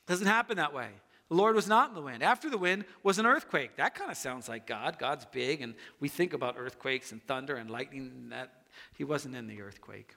Doesn't 0.07 0.27
happen 0.27 0.57
that 0.57 0.73
way. 0.73 0.89
The 1.29 1.35
Lord 1.35 1.55
was 1.55 1.67
not 1.67 1.89
in 1.89 1.95
the 1.95 2.01
wind. 2.01 2.23
After 2.23 2.49
the 2.49 2.57
wind 2.57 2.83
was 3.03 3.17
an 3.17 3.25
earthquake. 3.25 3.77
That 3.77 3.95
kind 3.95 4.11
of 4.11 4.17
sounds 4.17 4.49
like 4.49 4.67
God. 4.67 4.99
God's 4.99 5.25
big, 5.25 5.61
and 5.61 5.75
we 6.01 6.09
think 6.09 6.33
about 6.33 6.55
earthquakes 6.57 7.13
and 7.13 7.23
thunder 7.23 7.55
and 7.55 7.71
lightning. 7.71 8.11
And 8.13 8.31
that 8.33 8.51
he 8.97 9.05
wasn't 9.05 9.35
in 9.35 9.47
the 9.47 9.61
earthquake. 9.61 10.15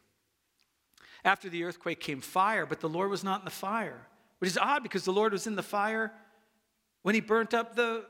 After 1.24 1.48
the 1.48 1.62
earthquake 1.64 2.00
came 2.00 2.20
fire, 2.20 2.66
but 2.66 2.80
the 2.80 2.88
Lord 2.88 3.11
was 3.11 3.22
not 3.22 3.40
in 3.40 3.44
the 3.44 3.50
fire, 3.52 4.09
which 4.40 4.50
is 4.50 4.59
odd 4.59 4.83
because 4.83 5.04
the 5.04 5.12
Lord 5.12 5.33
was 5.33 5.46
in 5.46 5.54
the 5.54 5.62
fire 5.62 6.12
when 7.02 7.14
he 7.14 7.20
burnt 7.20 7.54
up 7.54 7.76
the, 7.76 8.04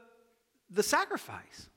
the 0.70 0.82
sacrifice. 0.82 1.68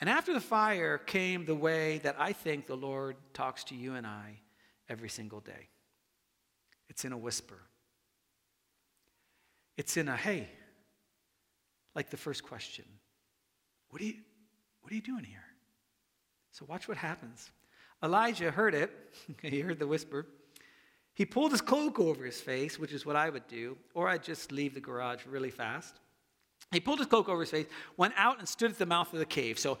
And 0.00 0.10
after 0.10 0.34
the 0.34 0.40
fire 0.40 0.98
came 0.98 1.46
the 1.46 1.54
way 1.54 1.98
that 1.98 2.16
I 2.18 2.32
think 2.32 2.66
the 2.66 2.76
Lord 2.76 3.16
talks 3.32 3.64
to 3.64 3.74
you 3.74 3.94
and 3.94 4.06
I 4.06 4.40
every 4.88 5.08
single 5.08 5.40
day 5.40 5.68
it's 6.88 7.04
in 7.04 7.12
a 7.12 7.18
whisper, 7.18 7.58
it's 9.76 9.96
in 9.96 10.08
a 10.08 10.16
hey, 10.16 10.48
like 11.94 12.10
the 12.10 12.16
first 12.16 12.42
question 12.42 12.84
What 13.90 14.02
are 14.02 14.04
you, 14.04 14.14
what 14.80 14.92
are 14.92 14.94
you 14.94 15.02
doing 15.02 15.24
here? 15.24 15.44
So 16.52 16.64
watch 16.68 16.88
what 16.88 16.96
happens. 16.96 17.50
Elijah 18.02 18.50
heard 18.50 18.74
it, 18.74 18.90
he 19.42 19.60
heard 19.60 19.78
the 19.78 19.86
whisper. 19.86 20.26
He 21.14 21.24
pulled 21.24 21.52
his 21.52 21.62
cloak 21.62 21.98
over 21.98 22.24
his 22.26 22.42
face, 22.42 22.78
which 22.78 22.92
is 22.92 23.06
what 23.06 23.16
I 23.16 23.30
would 23.30 23.48
do, 23.48 23.78
or 23.94 24.06
I'd 24.06 24.22
just 24.22 24.52
leave 24.52 24.74
the 24.74 24.80
garage 24.80 25.24
really 25.24 25.50
fast. 25.50 25.98
He 26.72 26.80
pulled 26.80 26.98
his 26.98 27.06
cloak 27.06 27.28
over 27.28 27.40
his 27.40 27.50
face, 27.50 27.66
went 27.96 28.14
out 28.16 28.38
and 28.38 28.48
stood 28.48 28.70
at 28.70 28.78
the 28.78 28.86
mouth 28.86 29.12
of 29.12 29.18
the 29.18 29.26
cave. 29.26 29.58
So 29.58 29.78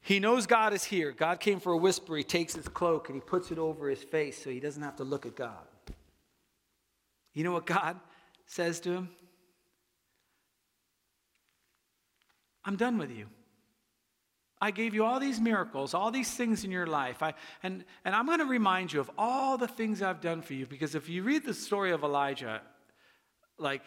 he 0.00 0.18
knows 0.18 0.46
God 0.46 0.74
is 0.74 0.84
here. 0.84 1.12
God 1.12 1.38
came 1.38 1.60
for 1.60 1.72
a 1.72 1.76
whisper. 1.76 2.16
He 2.16 2.24
takes 2.24 2.54
his 2.54 2.68
cloak 2.68 3.08
and 3.08 3.16
he 3.16 3.20
puts 3.20 3.50
it 3.50 3.58
over 3.58 3.88
his 3.88 4.02
face 4.02 4.42
so 4.42 4.50
he 4.50 4.60
doesn't 4.60 4.82
have 4.82 4.96
to 4.96 5.04
look 5.04 5.26
at 5.26 5.36
God. 5.36 5.66
You 7.34 7.44
know 7.44 7.52
what 7.52 7.66
God 7.66 7.98
says 8.46 8.80
to 8.80 8.90
him? 8.90 9.10
I'm 12.64 12.76
done 12.76 12.98
with 12.98 13.10
you. 13.10 13.26
I 14.60 14.70
gave 14.70 14.94
you 14.94 15.04
all 15.04 15.18
these 15.18 15.40
miracles, 15.40 15.92
all 15.92 16.12
these 16.12 16.32
things 16.32 16.62
in 16.62 16.70
your 16.70 16.86
life. 16.86 17.22
I, 17.22 17.34
and, 17.64 17.84
and 18.04 18.14
I'm 18.14 18.26
going 18.26 18.38
to 18.38 18.44
remind 18.44 18.92
you 18.92 19.00
of 19.00 19.10
all 19.18 19.58
the 19.58 19.66
things 19.66 20.02
I've 20.02 20.20
done 20.20 20.40
for 20.40 20.54
you 20.54 20.66
because 20.66 20.94
if 20.94 21.08
you 21.08 21.24
read 21.24 21.44
the 21.44 21.54
story 21.54 21.90
of 21.90 22.04
Elijah, 22.04 22.60
like 23.58 23.82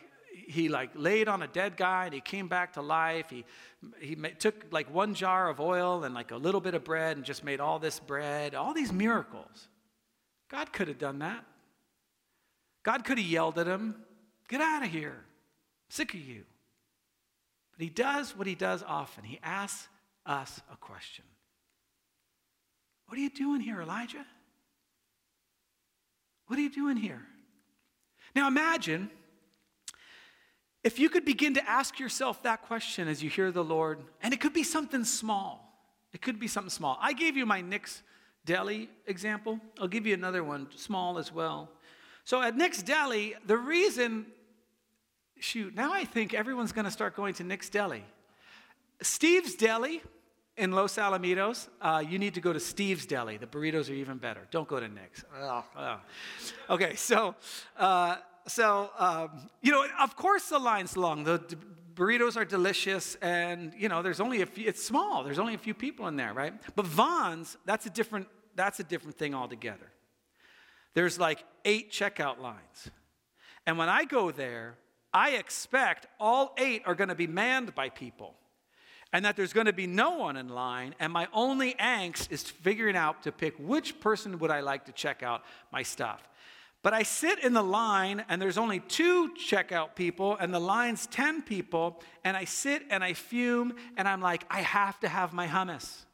he 0.48 0.69
like 0.69 0.91
laid 0.95 1.28
on 1.28 1.41
a 1.41 1.48
dead 1.48 1.78
guy 1.78 2.06
and 2.06 2.13
he 2.13 2.21
came 2.21 2.48
back 2.48 2.74
to 2.74 2.82
life. 2.82 3.30
He, 3.30 3.45
he 4.00 4.15
took 4.15 4.65
like 4.71 4.93
one 4.93 5.13
jar 5.13 5.50
of 5.50 5.60
oil 5.60 6.04
and 6.04 6.13
like 6.13 6.32
a 6.32 6.38
little 6.38 6.62
bit 6.62 6.74
of 6.74 6.84
bread 6.84 7.17
and 7.17 7.26
just 7.26 7.43
made 7.43 7.60
all 7.60 7.80
this 7.80 8.00
bread, 8.00 8.56
all 8.56 8.74
these 8.74 8.91
miracles. 8.91 9.67
God 10.50 10.74
could 10.74 10.88
have 10.88 11.00
done 11.00 11.19
that. 11.19 11.43
God 12.84 13.04
could 13.04 13.17
have 13.17 13.28
yelled 13.28 13.58
at 13.58 13.67
him, 13.67 13.95
Get 14.48 14.62
out 14.62 14.84
of 14.84 14.91
here. 14.91 15.15
I'm 15.17 15.89
sick 15.89 16.13
of 16.13 16.19
you. 16.19 16.43
But 17.71 17.84
he 17.84 17.89
does 17.89 18.38
what 18.38 18.45
he 18.45 18.54
does 18.54 18.84
often. 18.84 19.24
He 19.24 19.39
asks 19.41 19.88
us 20.26 20.62
a 20.71 20.78
question 20.78 21.26
What 23.08 23.17
are 23.17 23.21
you 23.21 23.30
doing 23.30 23.62
here, 23.62 23.82
Elijah? 23.82 24.26
What 26.48 26.60
are 26.60 26.62
you 26.62 26.69
doing 26.69 26.98
here? 26.98 27.24
Now 28.36 28.48
imagine 28.48 29.10
if 30.86 31.00
you 31.00 31.10
could 31.10 31.26
begin 31.26 31.56
to 31.56 31.67
ask 31.67 32.00
yourself 32.00 32.43
that 32.43 32.62
question 32.62 33.08
as 33.08 33.24
you 33.24 33.30
hear 33.30 33.52
the 33.52 33.63
Lord, 33.63 33.98
and 34.21 34.36
it 34.36 34.39
could 34.39 34.54
be 34.54 34.62
something 34.62 35.04
small. 35.04 35.52
It 36.13 36.21
could 36.21 36.39
be 36.39 36.48
something 36.48 36.69
small. 36.69 37.00
I 37.02 37.13
gave 37.13 37.36
you 37.36 37.43
my 37.48 37.62
Nick's 37.62 38.04
Deli 38.45 38.88
example. 39.08 39.60
I'll 39.82 39.88
give 39.88 40.06
you 40.06 40.13
another 40.13 40.43
one, 40.43 40.67
small 40.76 41.17
as 41.17 41.34
well. 41.34 41.71
So 42.24 42.39
at 42.39 42.56
Nick's 42.56 42.84
Deli, 42.84 43.34
the 43.48 43.58
reason, 43.58 44.28
shoot, 45.39 45.74
now 45.74 45.91
I 45.91 46.06
think 46.06 46.36
everyone's 46.36 46.71
going 46.71 46.86
to 46.86 46.91
start 46.91 47.15
going 47.15 47.34
to 47.34 47.43
Nick's 47.43 47.69
Deli. 47.69 48.04
Steve's 49.02 49.56
Deli 49.56 50.04
in 50.56 50.71
Los 50.71 50.98
Alamitos, 50.98 51.67
uh, 51.82 52.04
you 52.08 52.19
need 52.19 52.36
to 52.36 52.41
go 52.41 52.54
to 52.54 52.60
Steve's 52.60 53.08
Deli. 53.08 53.38
The 53.38 53.48
burritos 53.48 53.89
are 53.89 53.93
even 53.93 54.19
better. 54.19 54.41
Don't 54.52 54.67
go 54.67 54.80
to 54.80 54.88
Nick's. 54.88 55.26
Okay, 56.69 56.93
so, 56.93 57.34
uh, 57.76 58.17
so 58.48 58.90
um, 58.98 59.50
you 59.62 59.72
know, 59.72 59.86
of 60.00 60.16
course 60.16 60.50
the 60.50 60.60
line's 60.60 60.96
long. 60.96 61.24
The 61.24 61.40
d- 61.40 61.56
burritos 61.96 62.38
are 62.38 62.46
delicious, 62.46 63.16
and 63.22 63.74
you 63.78 63.90
know, 63.90 64.02
there's 64.02 64.20
only 64.20 64.42
a 64.42 64.46
few. 64.46 64.68
It's 64.68 64.84
small. 64.84 65.24
There's 65.24 65.40
only 65.40 65.54
a 65.54 65.58
few 65.58 65.74
people 65.74 66.08
in 66.08 66.16
there, 66.16 66.34
right? 66.34 66.54
But 66.76 66.86
Vons, 66.86 67.58
that's 67.66 67.86
a 67.86 67.90
different. 67.90 68.28
That's 68.56 68.80
a 68.80 68.84
different 68.84 69.18
thing 69.18 69.34
altogether. 69.34 69.92
There's 70.94 71.20
like 71.20 71.44
eight 71.66 71.92
checkout 71.92 72.40
lines, 72.40 72.90
and 73.66 73.78
when 73.78 73.90
I 73.90 74.06
go 74.06 74.32
there, 74.32 74.78
I 75.14 75.32
expect 75.32 76.08
all 76.20 76.54
eight 76.58 76.84
are 76.86 76.96
going 76.96 77.10
to 77.10 77.16
be 77.16 77.28
manned 77.28 77.74
by 77.74 77.90
people 77.90 78.36
and 79.16 79.24
that 79.24 79.38
there's 79.38 79.54
going 79.54 79.68
to 79.68 79.74
be 79.74 79.88
no 79.88 80.18
one 80.18 80.36
in 80.36 80.50
line 80.50 80.94
and 81.00 81.14
my 81.14 81.26
only 81.32 81.74
angst 81.76 82.30
is 82.34 82.44
figuring 82.44 82.98
out 82.98 83.24
to 83.24 83.32
pick 83.32 83.56
which 83.58 83.98
person 84.02 84.40
would 84.40 84.52
i 84.52 84.60
like 84.60 84.84
to 84.86 84.92
check 84.92 85.24
out 85.24 85.44
my 85.72 85.82
stuff 85.82 86.28
but 86.86 86.93
i 86.93 87.02
sit 87.02 87.39
in 87.39 87.54
the 87.54 87.63
line 87.63 88.24
and 88.30 88.39
there's 88.39 88.60
only 88.60 88.80
two 88.80 89.32
checkout 89.34 89.95
people 89.95 90.38
and 90.39 90.54
the 90.54 90.60
line's 90.60 91.08
10 91.08 91.41
people 91.41 92.00
and 92.24 92.38
i 92.38 92.45
sit 92.45 92.84
and 92.91 93.04
i 93.04 93.12
fume 93.12 93.74
and 93.98 94.08
i'm 94.08 94.21
like 94.21 94.45
i 94.52 94.62
have 94.62 95.00
to 95.00 95.08
have 95.08 95.34
my 95.34 95.48
hummus. 95.48 96.06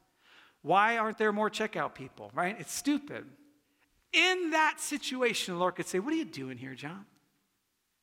Why 0.62 0.96
aren't 0.96 1.18
there 1.18 1.30
more 1.30 1.50
checkout 1.50 1.94
people 1.94 2.30
right? 2.34 2.56
It's 2.58 2.72
stupid. 2.72 3.26
In 4.14 4.50
that 4.52 4.76
situation 4.80 5.52
the 5.52 5.60
lord 5.60 5.76
could 5.76 5.86
say 5.86 5.98
what 5.98 6.14
are 6.14 6.16
you 6.16 6.24
doing 6.24 6.56
here 6.56 6.74
john? 6.74 7.04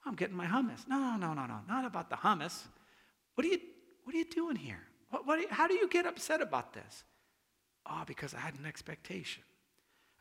I'm 0.05 0.13
getting 0.13 0.37
my 0.37 0.45
hummus. 0.45 0.87
No 0.87 0.99
no 0.99 1.17
no 1.17 1.33
no 1.33 1.47
no 1.47 1.61
not 1.67 1.85
about 1.85 2.11
the 2.11 2.17
hummus. 2.17 2.65
What 3.33 3.45
are 3.45 3.49
you 3.49 3.59
what 4.03 4.13
are 4.13 4.19
you 4.19 4.29
doing 4.29 4.55
here? 4.55 4.83
What, 5.09 5.25
what, 5.25 5.39
how 5.49 5.67
do 5.67 5.73
you 5.73 5.87
get 5.87 6.05
upset 6.05 6.39
about 6.39 6.73
this? 6.73 7.03
Oh, 7.89 8.03
because 8.05 8.35
I 8.35 8.39
had 8.39 8.53
an 8.59 8.67
expectation. 8.67 9.41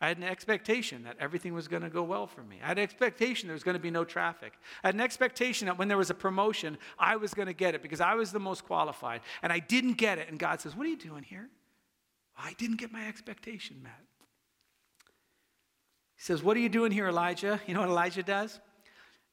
I 0.00 0.08
had 0.08 0.18
an 0.18 0.24
expectation 0.24 1.02
that 1.04 1.16
everything 1.18 1.54
was 1.54 1.66
going 1.66 1.82
to 1.82 1.90
go 1.90 2.04
well 2.04 2.28
for 2.28 2.42
me. 2.42 2.58
I 2.62 2.68
had 2.68 2.78
an 2.78 2.84
expectation 2.84 3.48
there 3.48 3.54
was 3.54 3.64
going 3.64 3.74
to 3.76 3.80
be 3.80 3.90
no 3.90 4.04
traffic. 4.04 4.52
I 4.84 4.88
had 4.88 4.94
an 4.94 5.00
expectation 5.00 5.66
that 5.66 5.76
when 5.76 5.88
there 5.88 5.96
was 5.96 6.10
a 6.10 6.14
promotion, 6.14 6.78
I 6.98 7.16
was 7.16 7.34
going 7.34 7.46
to 7.46 7.52
get 7.52 7.74
it 7.74 7.82
because 7.82 8.00
I 8.00 8.14
was 8.14 8.30
the 8.30 8.38
most 8.38 8.64
qualified. 8.64 9.22
And 9.42 9.52
I 9.52 9.58
didn't 9.58 9.94
get 9.94 10.18
it. 10.18 10.28
And 10.28 10.38
God 10.38 10.60
says, 10.60 10.76
What 10.76 10.86
are 10.86 10.90
you 10.90 10.96
doing 10.96 11.24
here? 11.24 11.48
I 12.36 12.52
didn't 12.58 12.76
get 12.76 12.92
my 12.92 13.08
expectation 13.08 13.82
met. 13.82 14.04
He 16.14 16.22
says, 16.22 16.44
What 16.44 16.56
are 16.56 16.60
you 16.60 16.68
doing 16.68 16.92
here, 16.92 17.08
Elijah? 17.08 17.60
You 17.66 17.74
know 17.74 17.80
what 17.80 17.88
Elijah 17.88 18.22
does? 18.22 18.60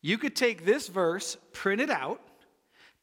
You 0.01 0.17
could 0.17 0.36
take 0.36 0.65
this 0.65 0.88
verse, 0.88 1.38
print 1.51 1.80
it 1.80 1.91
out, 1.91 2.21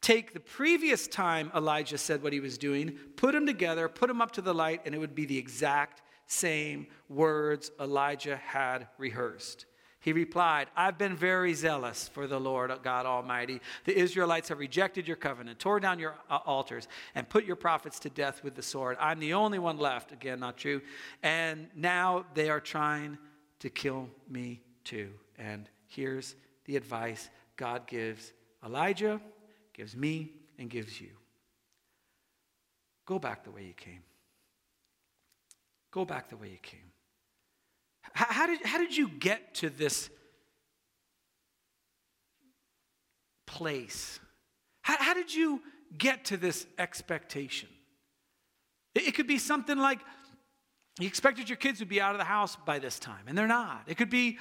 take 0.00 0.32
the 0.32 0.40
previous 0.40 1.06
time 1.06 1.52
Elijah 1.54 1.98
said 1.98 2.24
what 2.24 2.32
he 2.32 2.40
was 2.40 2.58
doing, 2.58 2.98
put 3.16 3.32
them 3.32 3.46
together, 3.46 3.88
put 3.88 4.08
them 4.08 4.20
up 4.20 4.32
to 4.32 4.42
the 4.42 4.54
light, 4.54 4.82
and 4.84 4.94
it 4.94 4.98
would 4.98 5.14
be 5.14 5.26
the 5.26 5.38
exact 5.38 6.02
same 6.32 6.86
words 7.08 7.70
Elijah 7.80 8.36
had 8.36 8.88
rehearsed. 8.98 9.66
He 10.00 10.12
replied, 10.12 10.66
I've 10.76 10.98
been 10.98 11.14
very 11.14 11.54
zealous 11.54 12.08
for 12.08 12.26
the 12.26 12.40
Lord 12.40 12.72
God 12.82 13.06
Almighty. 13.06 13.60
The 13.84 13.96
Israelites 13.96 14.48
have 14.48 14.58
rejected 14.58 15.06
your 15.06 15.16
covenant, 15.16 15.60
tore 15.60 15.78
down 15.78 16.00
your 16.00 16.16
uh, 16.28 16.38
altars, 16.44 16.88
and 17.14 17.28
put 17.28 17.44
your 17.44 17.54
prophets 17.54 18.00
to 18.00 18.10
death 18.10 18.42
with 18.42 18.56
the 18.56 18.62
sword. 18.62 18.96
I'm 18.98 19.20
the 19.20 19.34
only 19.34 19.60
one 19.60 19.78
left. 19.78 20.10
Again, 20.10 20.40
not 20.40 20.56
true. 20.56 20.82
And 21.22 21.68
now 21.76 22.26
they 22.34 22.50
are 22.50 22.58
trying 22.58 23.16
to 23.60 23.70
kill 23.70 24.08
me 24.28 24.62
too. 24.82 25.12
And 25.38 25.68
here's 25.86 26.34
the 26.64 26.74
advice 26.76 27.30
God 27.56 27.86
gives 27.86 28.32
Elijah 28.64 29.20
gives 29.72 29.96
me, 29.96 30.32
and 30.58 30.70
gives 30.70 31.00
you. 31.00 31.10
Go 33.06 33.18
back 33.18 33.44
the 33.44 33.50
way 33.50 33.64
you 33.64 33.74
came. 33.74 34.02
Go 35.92 36.04
back 36.04 36.28
the 36.28 36.36
way 36.36 36.48
you 36.48 36.58
came. 36.60 36.80
How, 38.14 38.26
how, 38.28 38.46
did, 38.46 38.64
how 38.64 38.78
did 38.78 38.96
you 38.96 39.08
get 39.08 39.54
to 39.56 39.70
this 39.70 40.10
place? 43.46 44.18
How, 44.82 44.96
how 44.98 45.14
did 45.14 45.32
you 45.32 45.62
get 45.96 46.24
to 46.26 46.36
this 46.36 46.66
expectation? 46.78 47.68
It, 48.94 49.08
it 49.08 49.14
could 49.14 49.26
be 49.26 49.38
something 49.38 49.78
like 49.78 50.00
you 50.98 51.06
expected 51.06 51.48
your 51.48 51.56
kids 51.56 51.78
would 51.78 51.88
be 51.88 52.00
out 52.00 52.12
of 52.12 52.18
the 52.18 52.24
house 52.24 52.56
by 52.66 52.78
this 52.78 52.98
time, 52.98 53.24
and 53.26 53.38
they're 53.38 53.46
not. 53.46 53.84
It 53.86 53.96
could 53.96 54.10
be 54.10 54.38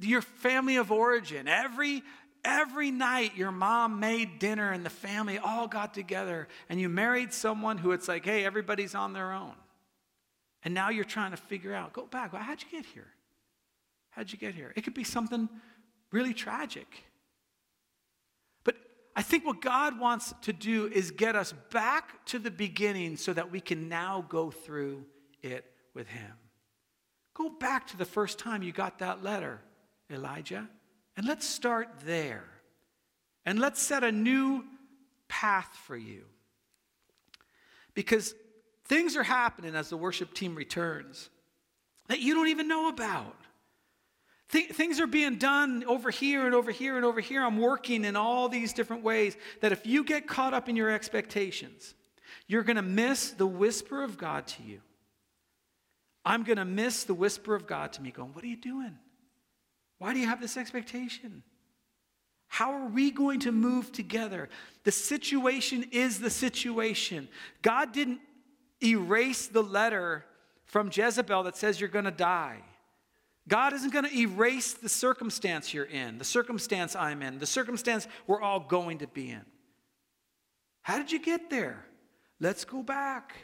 your 0.00 0.22
family 0.22 0.76
of 0.76 0.92
origin. 0.92 1.48
Every 1.48 2.02
Every 2.44 2.92
night, 2.92 3.36
your 3.36 3.50
mom 3.50 3.98
made 3.98 4.38
dinner 4.38 4.70
and 4.70 4.86
the 4.86 4.90
family 4.90 5.38
all 5.38 5.66
got 5.66 5.92
together, 5.92 6.46
and 6.68 6.80
you 6.80 6.88
married 6.88 7.32
someone 7.32 7.78
who 7.78 7.90
it's 7.90 8.06
like, 8.06 8.24
hey, 8.24 8.44
everybody's 8.44 8.94
on 8.94 9.12
their 9.12 9.32
own. 9.32 9.54
And 10.64 10.74
now 10.74 10.90
you're 10.90 11.04
trying 11.04 11.30
to 11.30 11.36
figure 11.36 11.74
out, 11.74 11.92
go 11.92 12.06
back, 12.06 12.32
well, 12.32 12.42
how'd 12.42 12.62
you 12.62 12.68
get 12.70 12.86
here? 12.86 13.06
How'd 14.10 14.32
you 14.32 14.38
get 14.38 14.54
here? 14.54 14.72
It 14.76 14.82
could 14.82 14.94
be 14.94 15.04
something 15.04 15.48
really 16.10 16.34
tragic. 16.34 17.04
But 18.64 18.76
I 19.14 19.22
think 19.22 19.46
what 19.46 19.60
God 19.60 20.00
wants 20.00 20.34
to 20.42 20.52
do 20.52 20.86
is 20.86 21.10
get 21.10 21.36
us 21.36 21.52
back 21.70 22.24
to 22.26 22.38
the 22.38 22.50
beginning 22.50 23.16
so 23.16 23.32
that 23.32 23.52
we 23.52 23.60
can 23.60 23.88
now 23.88 24.24
go 24.28 24.50
through 24.50 25.04
it 25.42 25.64
with 25.94 26.08
Him. 26.08 26.32
Go 27.34 27.48
back 27.48 27.86
to 27.88 27.96
the 27.96 28.04
first 28.04 28.38
time 28.38 28.62
you 28.62 28.72
got 28.72 28.98
that 28.98 29.22
letter, 29.22 29.60
Elijah. 30.10 30.68
And 31.16 31.26
let's 31.26 31.46
start 31.46 31.88
there. 32.04 32.44
And 33.44 33.60
let's 33.60 33.80
set 33.80 34.02
a 34.02 34.10
new 34.10 34.64
path 35.28 35.70
for 35.86 35.96
you. 35.96 36.24
Because 37.94 38.34
things 38.88 39.16
are 39.16 39.22
happening 39.22 39.74
as 39.74 39.90
the 39.90 39.96
worship 39.96 40.34
team 40.34 40.54
returns 40.54 41.30
that 42.08 42.20
you 42.20 42.34
don't 42.34 42.48
even 42.48 42.68
know 42.68 42.88
about. 42.88 43.36
Th- 44.50 44.70
things 44.70 44.98
are 44.98 45.06
being 45.06 45.36
done 45.36 45.84
over 45.86 46.10
here 46.10 46.46
and 46.46 46.54
over 46.54 46.70
here 46.70 46.96
and 46.96 47.04
over 47.04 47.20
here. 47.20 47.44
I'm 47.44 47.58
working 47.58 48.04
in 48.04 48.16
all 48.16 48.48
these 48.48 48.72
different 48.72 49.02
ways 49.02 49.36
that 49.60 49.72
if 49.72 49.86
you 49.86 50.04
get 50.04 50.26
caught 50.26 50.54
up 50.54 50.68
in 50.68 50.76
your 50.76 50.90
expectations, 50.90 51.94
you're 52.46 52.62
going 52.62 52.76
to 52.76 52.82
miss 52.82 53.30
the 53.30 53.46
whisper 53.46 54.02
of 54.02 54.16
God 54.16 54.46
to 54.46 54.62
you. 54.62 54.80
I'm 56.24 56.44
going 56.44 56.56
to 56.56 56.64
miss 56.64 57.04
the 57.04 57.14
whisper 57.14 57.54
of 57.54 57.66
God 57.66 57.92
to 57.94 58.02
me, 58.02 58.10
going, 58.10 58.32
What 58.32 58.42
are 58.42 58.48
you 58.48 58.56
doing? 58.56 58.98
Why 59.98 60.14
do 60.14 60.20
you 60.20 60.26
have 60.26 60.40
this 60.40 60.56
expectation? 60.56 61.42
How 62.46 62.72
are 62.72 62.86
we 62.86 63.10
going 63.10 63.40
to 63.40 63.52
move 63.52 63.92
together? 63.92 64.48
The 64.84 64.92
situation 64.92 65.84
is 65.92 66.18
the 66.18 66.30
situation. 66.30 67.28
God 67.60 67.92
didn't 67.92 68.20
erase 68.82 69.46
the 69.48 69.62
letter 69.62 70.24
from 70.64 70.90
Jezebel 70.92 71.44
that 71.44 71.56
says 71.56 71.80
you're 71.80 71.88
going 71.88 72.04
to 72.04 72.10
die. 72.10 72.58
God 73.48 73.72
isn't 73.72 73.92
going 73.92 74.04
to 74.04 74.14
erase 74.14 74.74
the 74.74 74.88
circumstance 74.88 75.72
you're 75.72 75.84
in, 75.84 76.18
the 76.18 76.24
circumstance 76.24 76.94
I'm 76.94 77.22
in, 77.22 77.38
the 77.38 77.46
circumstance 77.46 78.06
we're 78.26 78.42
all 78.42 78.60
going 78.60 78.98
to 78.98 79.06
be 79.06 79.30
in. 79.30 79.44
How 80.82 80.98
did 80.98 81.10
you 81.10 81.18
get 81.18 81.48
there? 81.48 81.84
Let's 82.40 82.64
go 82.64 82.82
back. 82.82 83.34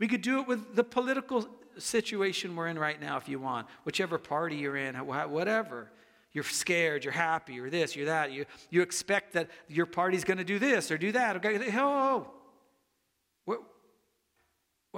We 0.00 0.08
could 0.08 0.22
do 0.22 0.40
it 0.40 0.48
with 0.48 0.74
the 0.74 0.84
political 0.84 1.48
situation 1.78 2.56
we're 2.56 2.66
in 2.66 2.78
right 2.78 3.00
now 3.00 3.16
if 3.16 3.28
you 3.28 3.38
want, 3.38 3.68
whichever 3.84 4.18
party 4.18 4.56
you're 4.56 4.76
in, 4.76 4.94
whatever. 4.96 5.90
You're 6.32 6.44
scared, 6.44 7.04
you're 7.04 7.12
happy, 7.12 7.54
you're 7.54 7.70
this, 7.70 7.96
you're 7.96 8.06
that. 8.06 8.32
You, 8.32 8.44
you 8.70 8.82
expect 8.82 9.32
that 9.32 9.48
your 9.66 9.86
party's 9.86 10.24
going 10.24 10.38
to 10.38 10.44
do 10.44 10.58
this 10.58 10.90
or 10.90 10.98
do 10.98 11.12
that. 11.12 11.36
Okay, 11.36 11.58
oh, 11.76 12.30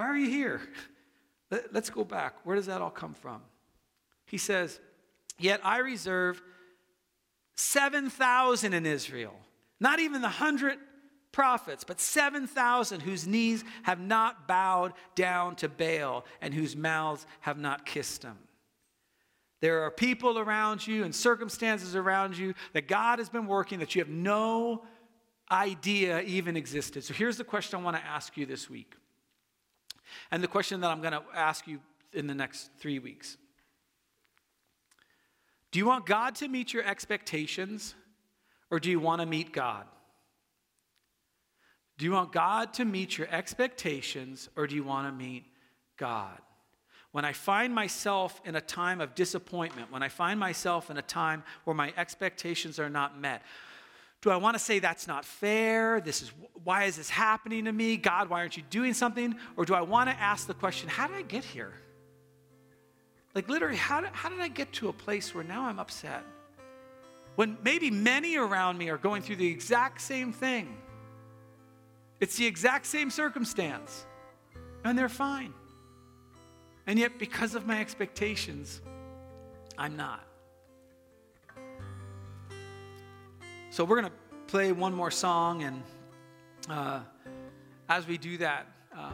why 0.00 0.06
are 0.06 0.16
you 0.16 0.30
here? 0.30 0.62
Let, 1.50 1.74
let's 1.74 1.90
go 1.90 2.04
back. 2.04 2.36
Where 2.44 2.56
does 2.56 2.64
that 2.66 2.80
all 2.80 2.88
come 2.88 3.12
from? 3.12 3.42
He 4.24 4.38
says, 4.38 4.80
Yet 5.38 5.60
I 5.62 5.80
reserve 5.80 6.40
7,000 7.56 8.72
in 8.72 8.86
Israel, 8.86 9.34
not 9.78 10.00
even 10.00 10.22
the 10.22 10.28
100 10.28 10.78
prophets, 11.32 11.84
but 11.84 12.00
7,000 12.00 13.00
whose 13.00 13.26
knees 13.26 13.62
have 13.82 14.00
not 14.00 14.48
bowed 14.48 14.94
down 15.16 15.54
to 15.56 15.68
Baal 15.68 16.24
and 16.40 16.54
whose 16.54 16.74
mouths 16.74 17.26
have 17.40 17.58
not 17.58 17.84
kissed 17.84 18.22
him. 18.22 18.38
There 19.60 19.82
are 19.82 19.90
people 19.90 20.38
around 20.38 20.86
you 20.86 21.04
and 21.04 21.14
circumstances 21.14 21.94
around 21.94 22.38
you 22.38 22.54
that 22.72 22.88
God 22.88 23.18
has 23.18 23.28
been 23.28 23.46
working 23.46 23.80
that 23.80 23.94
you 23.94 24.00
have 24.00 24.08
no 24.08 24.82
idea 25.50 26.22
even 26.22 26.56
existed. 26.56 27.04
So 27.04 27.12
here's 27.12 27.36
the 27.36 27.44
question 27.44 27.80
I 27.80 27.82
want 27.82 27.98
to 27.98 28.06
ask 28.06 28.38
you 28.38 28.46
this 28.46 28.70
week. 28.70 28.94
And 30.30 30.42
the 30.42 30.48
question 30.48 30.80
that 30.80 30.90
I'm 30.90 31.00
going 31.00 31.12
to 31.12 31.22
ask 31.34 31.66
you 31.66 31.80
in 32.12 32.26
the 32.26 32.34
next 32.34 32.70
three 32.78 32.98
weeks. 32.98 33.36
Do 35.70 35.78
you 35.78 35.86
want 35.86 36.06
God 36.06 36.34
to 36.36 36.48
meet 36.48 36.72
your 36.72 36.84
expectations 36.84 37.94
or 38.70 38.80
do 38.80 38.90
you 38.90 38.98
want 38.98 39.20
to 39.20 39.26
meet 39.26 39.52
God? 39.52 39.84
Do 41.98 42.04
you 42.04 42.12
want 42.12 42.32
God 42.32 42.72
to 42.74 42.84
meet 42.84 43.18
your 43.18 43.28
expectations 43.30 44.48
or 44.56 44.66
do 44.66 44.74
you 44.74 44.82
want 44.82 45.06
to 45.06 45.12
meet 45.12 45.44
God? 45.96 46.38
When 47.12 47.24
I 47.24 47.32
find 47.32 47.74
myself 47.74 48.40
in 48.44 48.54
a 48.56 48.60
time 48.60 49.00
of 49.00 49.14
disappointment, 49.14 49.92
when 49.92 50.02
I 50.02 50.08
find 50.08 50.38
myself 50.38 50.90
in 50.90 50.96
a 50.96 51.02
time 51.02 51.42
where 51.64 51.74
my 51.74 51.92
expectations 51.96 52.78
are 52.78 52.88
not 52.88 53.20
met, 53.20 53.42
do 54.22 54.30
I 54.30 54.36
want 54.36 54.54
to 54.54 54.58
say 54.58 54.78
that's 54.78 55.06
not 55.06 55.24
fair? 55.24 56.00
This 56.00 56.22
is 56.22 56.32
why 56.62 56.84
is 56.84 56.96
this 56.96 57.08
happening 57.08 57.64
to 57.64 57.72
me? 57.72 57.96
God, 57.96 58.28
why 58.28 58.40
aren't 58.40 58.56
you 58.56 58.62
doing 58.68 58.92
something? 58.92 59.34
Or 59.56 59.64
do 59.64 59.74
I 59.74 59.80
want 59.80 60.10
to 60.10 60.16
ask 60.16 60.46
the 60.46 60.54
question, 60.54 60.88
how 60.88 61.06
did 61.06 61.16
I 61.16 61.22
get 61.22 61.42
here? 61.42 61.72
Like, 63.34 63.48
literally, 63.48 63.76
how 63.76 64.00
did, 64.00 64.10
how 64.10 64.28
did 64.28 64.40
I 64.40 64.48
get 64.48 64.72
to 64.74 64.88
a 64.88 64.92
place 64.92 65.34
where 65.34 65.44
now 65.44 65.64
I'm 65.64 65.78
upset? 65.78 66.22
When 67.36 67.56
maybe 67.62 67.90
many 67.90 68.36
around 68.36 68.76
me 68.76 68.90
are 68.90 68.98
going 68.98 69.22
through 69.22 69.36
the 69.36 69.46
exact 69.46 70.02
same 70.02 70.32
thing, 70.32 70.76
it's 72.18 72.36
the 72.36 72.44
exact 72.44 72.86
same 72.86 73.08
circumstance, 73.10 74.04
and 74.84 74.98
they're 74.98 75.08
fine. 75.08 75.54
And 76.86 76.98
yet, 76.98 77.18
because 77.18 77.54
of 77.54 77.66
my 77.66 77.80
expectations, 77.80 78.82
I'm 79.78 79.96
not. 79.96 80.26
So, 83.72 83.84
we're 83.84 84.00
going 84.00 84.12
to 84.12 84.18
play 84.48 84.72
one 84.72 84.92
more 84.92 85.12
song, 85.12 85.62
and 85.62 85.80
uh, 86.68 87.02
as 87.88 88.04
we 88.04 88.18
do 88.18 88.36
that, 88.38 88.66
uh, 88.92 89.12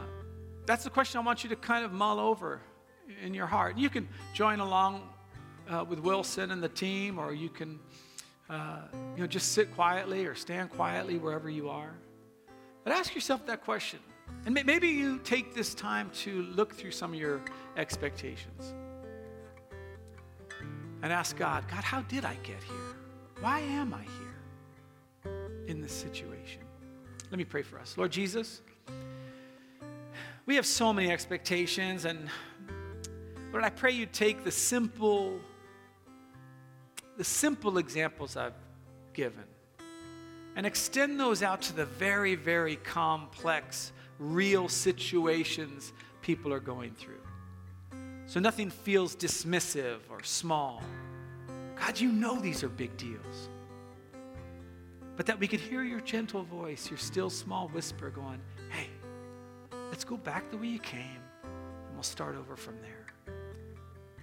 that's 0.65 0.83
the 0.83 0.89
question 0.89 1.19
I 1.19 1.23
want 1.23 1.43
you 1.43 1.49
to 1.51 1.55
kind 1.55 1.85
of 1.85 1.91
mull 1.91 2.19
over 2.19 2.59
in 3.21 3.35
your 3.35 3.45
heart. 3.45 3.77
You 3.77 3.91
can 3.91 4.09
join 4.33 4.59
along 4.59 5.07
uh, 5.69 5.85
with 5.87 5.99
Wilson 5.99 6.49
and 6.49 6.63
the 6.63 6.69
team, 6.69 7.19
or 7.19 7.33
you 7.33 7.49
can, 7.49 7.79
uh, 8.49 8.79
you 9.15 9.21
know, 9.21 9.27
just 9.27 9.51
sit 9.51 9.71
quietly 9.75 10.25
or 10.25 10.33
stand 10.33 10.71
quietly 10.71 11.19
wherever 11.19 11.51
you 11.51 11.69
are. 11.69 11.93
But 12.83 12.93
ask 12.93 13.13
yourself 13.13 13.45
that 13.45 13.63
question. 13.63 13.99
And 14.47 14.59
maybe 14.65 14.87
you 14.87 15.19
take 15.19 15.53
this 15.53 15.75
time 15.75 16.09
to 16.21 16.41
look 16.41 16.73
through 16.73 16.91
some 16.91 17.13
of 17.13 17.19
your 17.19 17.41
expectations 17.77 18.73
and 21.03 21.13
ask 21.13 21.37
God, 21.37 21.63
God, 21.69 21.83
how 21.83 22.01
did 22.01 22.25
I 22.25 22.33
get 22.41 22.63
here? 22.63 22.95
Why 23.39 23.59
am 23.59 23.93
I 23.93 24.01
here 24.01 24.26
in 25.67 25.81
this 25.81 25.93
situation? 25.93 26.61
Let 27.29 27.37
me 27.37 27.45
pray 27.45 27.61
for 27.61 27.79
us. 27.79 27.97
Lord 27.97 28.11
Jesus, 28.11 28.61
we 30.45 30.55
have 30.55 30.65
so 30.65 30.93
many 30.93 31.11
expectations 31.11 32.05
and 32.05 32.29
Lord, 33.51 33.63
I 33.63 33.69
pray 33.69 33.91
you 33.91 34.05
take 34.05 34.43
the 34.43 34.51
simple, 34.51 35.39
the 37.17 37.23
simple 37.23 37.77
examples 37.77 38.35
I've 38.35 38.53
given 39.13 39.45
and 40.55 40.65
extend 40.65 41.19
those 41.19 41.43
out 41.43 41.61
to 41.63 41.73
the 41.73 41.85
very, 41.85 42.35
very 42.35 42.77
complex, 42.77 43.93
real 44.19 44.67
situations 44.67 45.93
people 46.21 46.51
are 46.51 46.59
going 46.59 46.91
through. 46.91 47.21
So 48.25 48.39
nothing 48.39 48.69
feels 48.69 49.15
dismissive 49.15 49.99
or 50.09 50.23
small. 50.23 50.81
God, 51.75 51.99
you 51.99 52.11
know 52.11 52.37
these 52.39 52.63
are 52.63 52.69
big 52.69 52.97
deals. 52.97 53.49
But 55.17 55.25
that 55.25 55.39
we 55.39 55.47
could 55.47 55.59
hear 55.59 55.83
your 55.83 55.99
gentle 55.99 56.43
voice, 56.43 56.89
your 56.91 56.99
still 56.99 57.31
small 57.31 57.69
whisper 57.69 58.11
going, 58.11 58.39
hey, 58.69 58.87
let's 59.89 60.03
go 60.03 60.15
back 60.15 60.49
the 60.51 60.57
way 60.57 60.67
you 60.67 60.77
came, 60.79 61.19
and 61.43 61.93
we'll 61.95 62.03
start 62.03 62.35
over 62.35 62.55
from 62.55 62.75
there. 62.81 63.07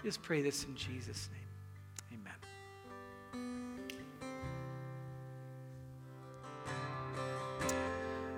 Just 0.04 0.22
pray 0.22 0.40
this 0.40 0.64
in 0.64 0.76
Jesus' 0.76 1.28
name. 1.32 2.20
Amen. 2.20 2.34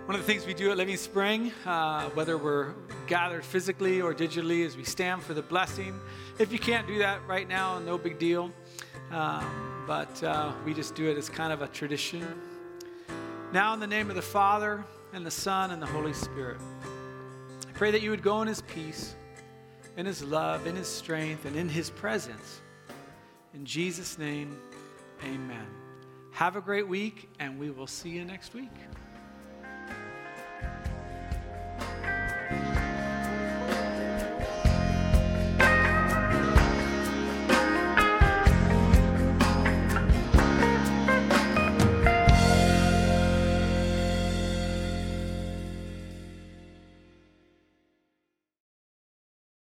One 0.07 0.15
of 0.15 0.21
the 0.21 0.27
things 0.27 0.47
we 0.47 0.55
do 0.55 0.71
at 0.71 0.79
Living 0.79 0.97
Spring, 0.97 1.53
uh, 1.67 2.09
whether 2.11 2.39
we're 2.39 2.73
gathered 3.07 3.45
physically 3.45 4.01
or 4.01 4.15
digitally, 4.15 4.61
is 4.61 4.77
we 4.79 4.85
stand 4.85 5.23
for 5.23 5.35
the 5.35 5.43
blessing. 5.43 6.01
If 6.39 6.53
you 6.53 6.59
can't 6.59 6.87
do 6.87 6.99
that 7.01 7.21
right 7.27 7.47
now, 7.47 7.81
no 7.81 7.99
big 7.99 8.19
deal. 8.19 8.51
Um, 9.11 9.85
but 9.87 10.23
uh, 10.23 10.53
we 10.65 10.73
just 10.75 10.95
do 10.95 11.11
it 11.11 11.19
as 11.19 11.29
kind 11.29 11.53
of 11.53 11.63
a 11.63 11.69
tradition. 11.69 12.27
Now, 13.53 13.75
in 13.75 13.81
the 13.81 13.87
name 13.87 14.11
of 14.11 14.17
the 14.17 14.23
Father, 14.23 14.85
and 15.13 15.25
the 15.25 15.31
Son, 15.31 15.71
and 15.71 15.81
the 15.81 15.87
Holy 15.87 16.13
Spirit, 16.13 16.61
I 17.69 17.73
pray 17.73 17.91
that 17.91 18.03
you 18.03 18.11
would 18.11 18.23
go 18.23 18.43
in 18.43 18.49
his 18.49 18.63
peace 18.63 19.15
in 19.97 20.05
His 20.05 20.23
love, 20.23 20.67
in 20.67 20.77
His 20.77 20.89
strength, 20.89 21.45
and 21.47 21.57
in 21.57 21.69
His 21.69 21.91
presence. 21.91 22.61
In 23.55 23.65
Jesus' 23.65 24.19
name, 24.19 24.57
amen. 25.25 25.67
Have 26.33 26.57
a 26.57 26.61
great 26.61 26.87
week, 26.87 27.31
and 27.39 27.59
we 27.59 27.71
will 27.71 27.87
see 27.87 28.11
you 28.11 28.25
next 28.25 28.53
week. 28.53 28.71